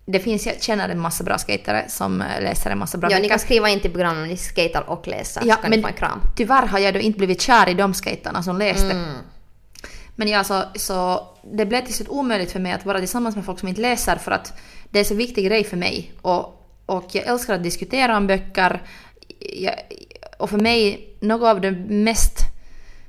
[0.06, 3.16] Det finns, jag känner en massa bra skatare som eh, läser en massa bra Ja,
[3.16, 3.28] ni böcker.
[3.30, 5.82] kan skriva in till programmet om ni skater och läser Ja, så kan men ni
[5.82, 6.20] få en kram.
[6.36, 8.90] tyvärr har jag då inte blivit kär i de skaterna som läste.
[8.92, 9.14] Mm.
[10.16, 13.44] Men ja, så, så det blev till slut omöjligt för mig att vara tillsammans med
[13.44, 14.52] folk som inte läser för att
[14.90, 16.12] det är så viktig grej för mig.
[16.22, 18.82] Och, och jag älskar att diskutera om böcker.
[19.38, 19.74] Jag,
[20.38, 22.38] och för mig, något av det mest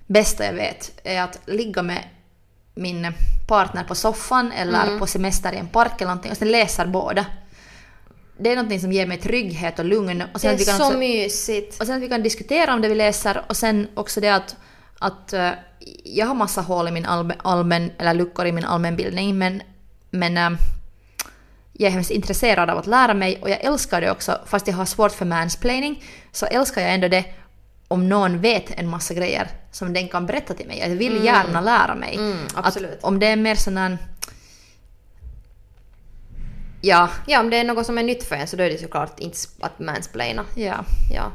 [0.08, 2.04] bästa jag vet är att ligga med
[2.76, 3.14] min
[3.48, 5.00] partner på soffan eller Mm.
[5.00, 7.26] på semester i en park eller någonting och sen läser båda.
[8.38, 10.22] Det är någonting som ger mig trygghet och lugn.
[10.22, 11.80] Och Det sen är att vi kan så också, mysigt.
[11.82, 14.56] och sen att vi kan diskutera om det vi läser och sen också det att,
[15.00, 15.50] att eh,
[16.04, 19.62] jag har massa hål i min allmän, allmän eller luckor i min allmänbildning men,
[20.10, 20.50] men eh,
[21.74, 24.76] jag är hemskt intresserad av att lära mig och jag älskar det också fast jag
[24.76, 27.26] har svårt för mansplaining så älskar jag ändå det
[27.92, 30.80] om någon vet en massa grejer som den kan berätta till mig.
[30.80, 32.16] Jag vill gärna lära mig.
[32.16, 32.98] Mm, absolut.
[32.98, 33.98] Att om det är mer sån här...
[36.82, 38.78] Ja, Ja, om det är något som är nytt för en så då är det
[38.78, 40.46] såklart inte att mansplaina.
[40.56, 40.86] ja.
[41.14, 41.32] Ja.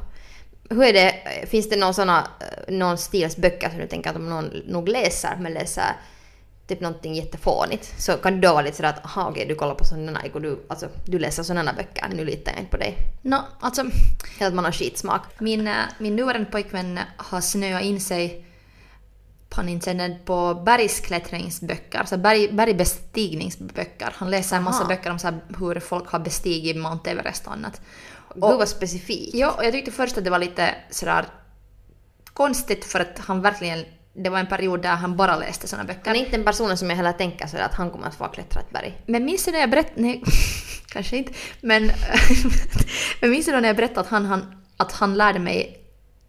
[0.71, 1.15] Hur är det,
[1.47, 4.89] finns det någon såna, eh, någon stils böcker som du tänker att om någon nog
[4.89, 5.97] läser, men läser
[6.67, 9.75] typ någonting jättefånigt, så kan det då vara lite sådär att aha okej du kollar
[9.75, 12.97] på sådana, och du, alltså, du läser sådana böcker, nu litar jag inte på dig.
[13.23, 13.83] No, alltså...
[14.39, 15.23] Eller att man har skitsmak.
[15.39, 18.47] Min, eh, min nuvarande pojkvän har snöat in sig
[19.49, 24.13] pun intended, på bergsklättringsböcker, alltså berg, bergbestigningsböcker.
[24.15, 24.89] Han läser en massa Aha.
[24.89, 27.81] böcker om så hur folk har bestigit Mount Everest och annat.
[28.35, 29.35] Gud vad specifikt.
[29.35, 31.27] Ja, och jag tyckte först att det var lite sådär
[32.33, 33.85] konstigt för att han verkligen,
[34.17, 36.07] det var en period där han bara läste sådana böcker.
[36.07, 38.29] Han är inte en person som jag heller tänker sådär att han kommer att få
[38.29, 39.03] klättra ett berg.
[39.07, 40.01] Men minns du när jag berättade...
[40.03, 40.23] Nej,
[40.89, 41.33] Kanske inte.
[41.61, 41.91] Men
[43.21, 45.79] jag minns då när jag berättade att han, han, att han lärde mig,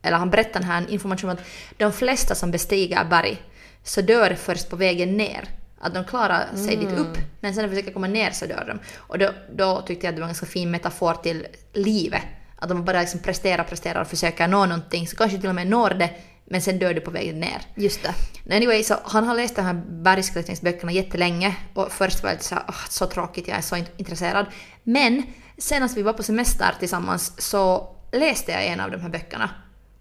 [0.01, 1.43] eller han berättade den här informationen att
[1.77, 3.41] de flesta som bestiger berg
[3.83, 5.49] så dör först på vägen ner.
[5.79, 8.65] Att de klarar sig dit upp, men sen när de försöker komma ner så dör
[8.67, 8.79] de.
[8.95, 12.21] Och då, då tyckte jag att det var en ganska fin metafor till livet.
[12.59, 15.67] Att de bara liksom presterar, presterar och försöker nå någonting, så kanske till och med
[15.67, 16.09] når det,
[16.49, 17.61] men sen dör du på vägen ner.
[17.75, 18.55] Just det.
[18.55, 22.63] Anyway, så han har läst de här bergsklättringsböckerna jättelänge och först var jag så här,
[22.67, 24.45] "Åh, så tråkigt, jag är så intresserad.
[24.83, 25.23] Men
[25.57, 29.49] senast vi var på semester tillsammans så läste jag en av de här böckerna.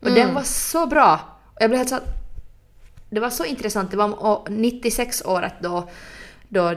[0.03, 1.20] Och den var så bra!
[1.55, 1.99] Och jag blev helt så
[3.11, 3.90] det var så intressant.
[3.90, 5.88] Det var å- 96-året då,
[6.49, 6.74] då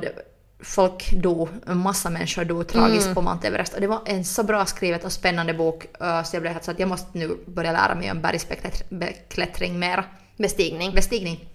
[0.63, 3.73] folk dog, en massa människor dog tragiskt på Mount Everest.
[3.73, 6.65] Och det var en så bra skrivet och spännande bok eh, så jag blev helt
[6.65, 10.05] så att jag måste nu börja lära mig om bergsbeklättring mera.
[10.37, 10.95] Bestigning.
[10.95, 11.49] Bestigning.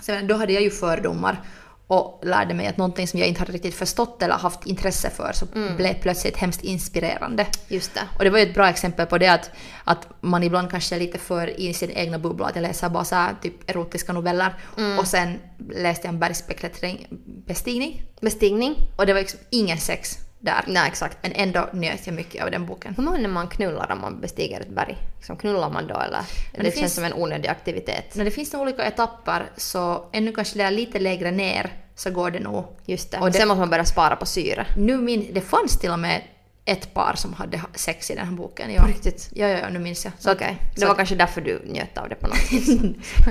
[0.00, 1.40] Så då hade jag ju fördomar
[1.86, 5.32] och lärde mig att någonting som jag inte hade riktigt förstått eller haft intresse för
[5.32, 7.46] så blev plötsligt hemskt inspirerande.
[7.68, 8.00] Just det.
[8.18, 9.50] Och det var ju ett bra exempel på det att,
[9.84, 12.46] att man ibland kanske är lite för i sin egna bubbla.
[12.46, 14.54] Att jag läser bara så här, typ erotiska noveller
[14.98, 17.06] och sen läste jag en bergsbeklättring,
[17.46, 18.02] bestigning.
[18.20, 18.76] Bestigning.
[18.96, 20.64] Och det var liksom ingen sex där.
[20.66, 21.18] Nej, exakt.
[21.22, 22.94] Men ändå njöt jag mycket av den boken.
[22.96, 24.96] Hur många man knullar om man bestiger ett berg?
[25.16, 26.18] Liksom knullar man då eller?
[26.52, 28.14] Det, det känns finns- som en onödig aktivitet.
[28.14, 32.30] När det finns olika etapper så ännu kanske det är lite lägre ner så går
[32.30, 32.64] det nog.
[32.86, 33.18] Just det.
[33.18, 34.66] Och det- Sen måste man börja spara på syre.
[34.76, 36.22] Nu min, det fanns till och med
[36.66, 38.72] ett par som hade sex i den här boken.
[38.74, 38.84] Ja.
[38.88, 39.30] Riktigt?
[39.34, 40.12] Ja, ja, ja, nu minns jag.
[40.18, 40.56] Så att- Okej.
[40.74, 42.80] så Det var att- kanske därför du njöt av det på något vis.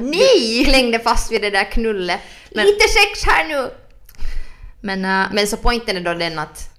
[0.01, 0.65] Nej!
[0.65, 2.19] Klängde fast vid det där knullet.
[2.51, 3.69] Men- Lite sex här nu!
[4.81, 6.69] Men, äh, Men så poängen är då den att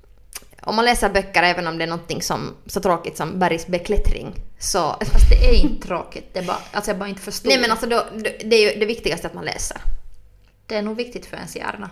[0.64, 4.96] om man läser böcker, även om det är någonting som, så tråkigt som bergsbeklättring, så...
[5.12, 6.30] fast det är inte tråkigt.
[6.32, 7.48] Det är bara, alltså jag bara inte förstod.
[7.48, 8.04] Nej men alltså då,
[8.44, 9.76] det är ju det viktigaste att man läser.
[10.66, 11.90] Det är nog viktigt för ens hjärna.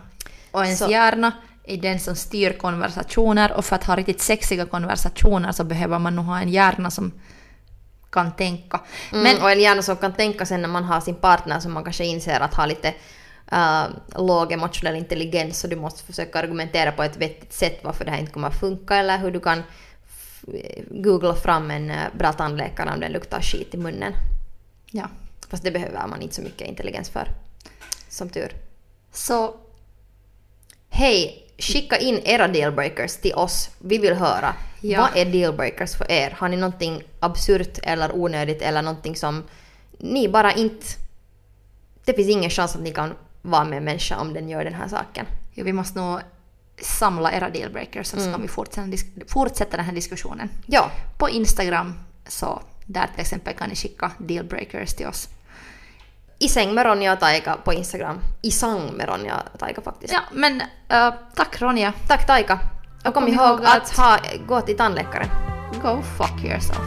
[0.50, 1.32] Och ens Så- hjärna
[1.64, 6.16] är den som styr konversationer och för att ha riktigt sexiga konversationer så behöver man
[6.16, 7.12] nog ha en hjärna som
[8.10, 8.80] kan tänka.
[9.12, 11.72] Mm, Men och en hjärna som kan tänka sen när man har sin partner som
[11.72, 12.94] man kanske inser att har lite
[13.52, 13.84] uh,
[14.16, 18.18] låg emotionell intelligens så du måste försöka argumentera på ett vettigt sätt varför det här
[18.18, 19.62] inte kommer att funka eller hur du kan
[20.90, 24.12] googla fram en uh, bra tandläkare om den luktar skit i munnen.
[24.90, 25.08] ja.
[25.48, 27.28] Fast det behöver man inte så mycket intelligens för.
[28.08, 28.52] Som tur.
[29.12, 29.54] Så
[30.88, 31.38] Hej!
[31.58, 33.70] Skicka in era dealbreakers till oss.
[33.78, 34.54] Vi vill höra.
[34.80, 35.00] Ja.
[35.00, 36.30] Vad är dealbreakers för er?
[36.30, 39.44] Har ni någonting absurt eller onödigt eller någonting som
[39.98, 40.86] ni bara inte...
[42.04, 44.74] Det finns ingen chans att ni kan vara med en människa om den gör den
[44.74, 45.26] här saken.
[45.54, 46.20] ja, vi måste nog
[46.82, 48.88] samla era dealbreakers så ska vi fortsätta,
[49.28, 50.48] fortsätta den här diskussionen.
[50.66, 51.94] Ja, På Instagram
[52.28, 55.28] så där till exempel kan ni skicka dealbreakers till oss.
[56.38, 58.18] i säng med Ronja och Taika på Instagram.
[58.42, 60.12] I sang med Ronja och Taika faktiskt.
[60.12, 61.92] Ja, men äh, tack Ronja.
[62.08, 62.58] Tack Taika!
[63.04, 65.28] Och kom, ihåg att, ha, gå till tandläkaren.
[65.82, 66.78] Go fuck yourself.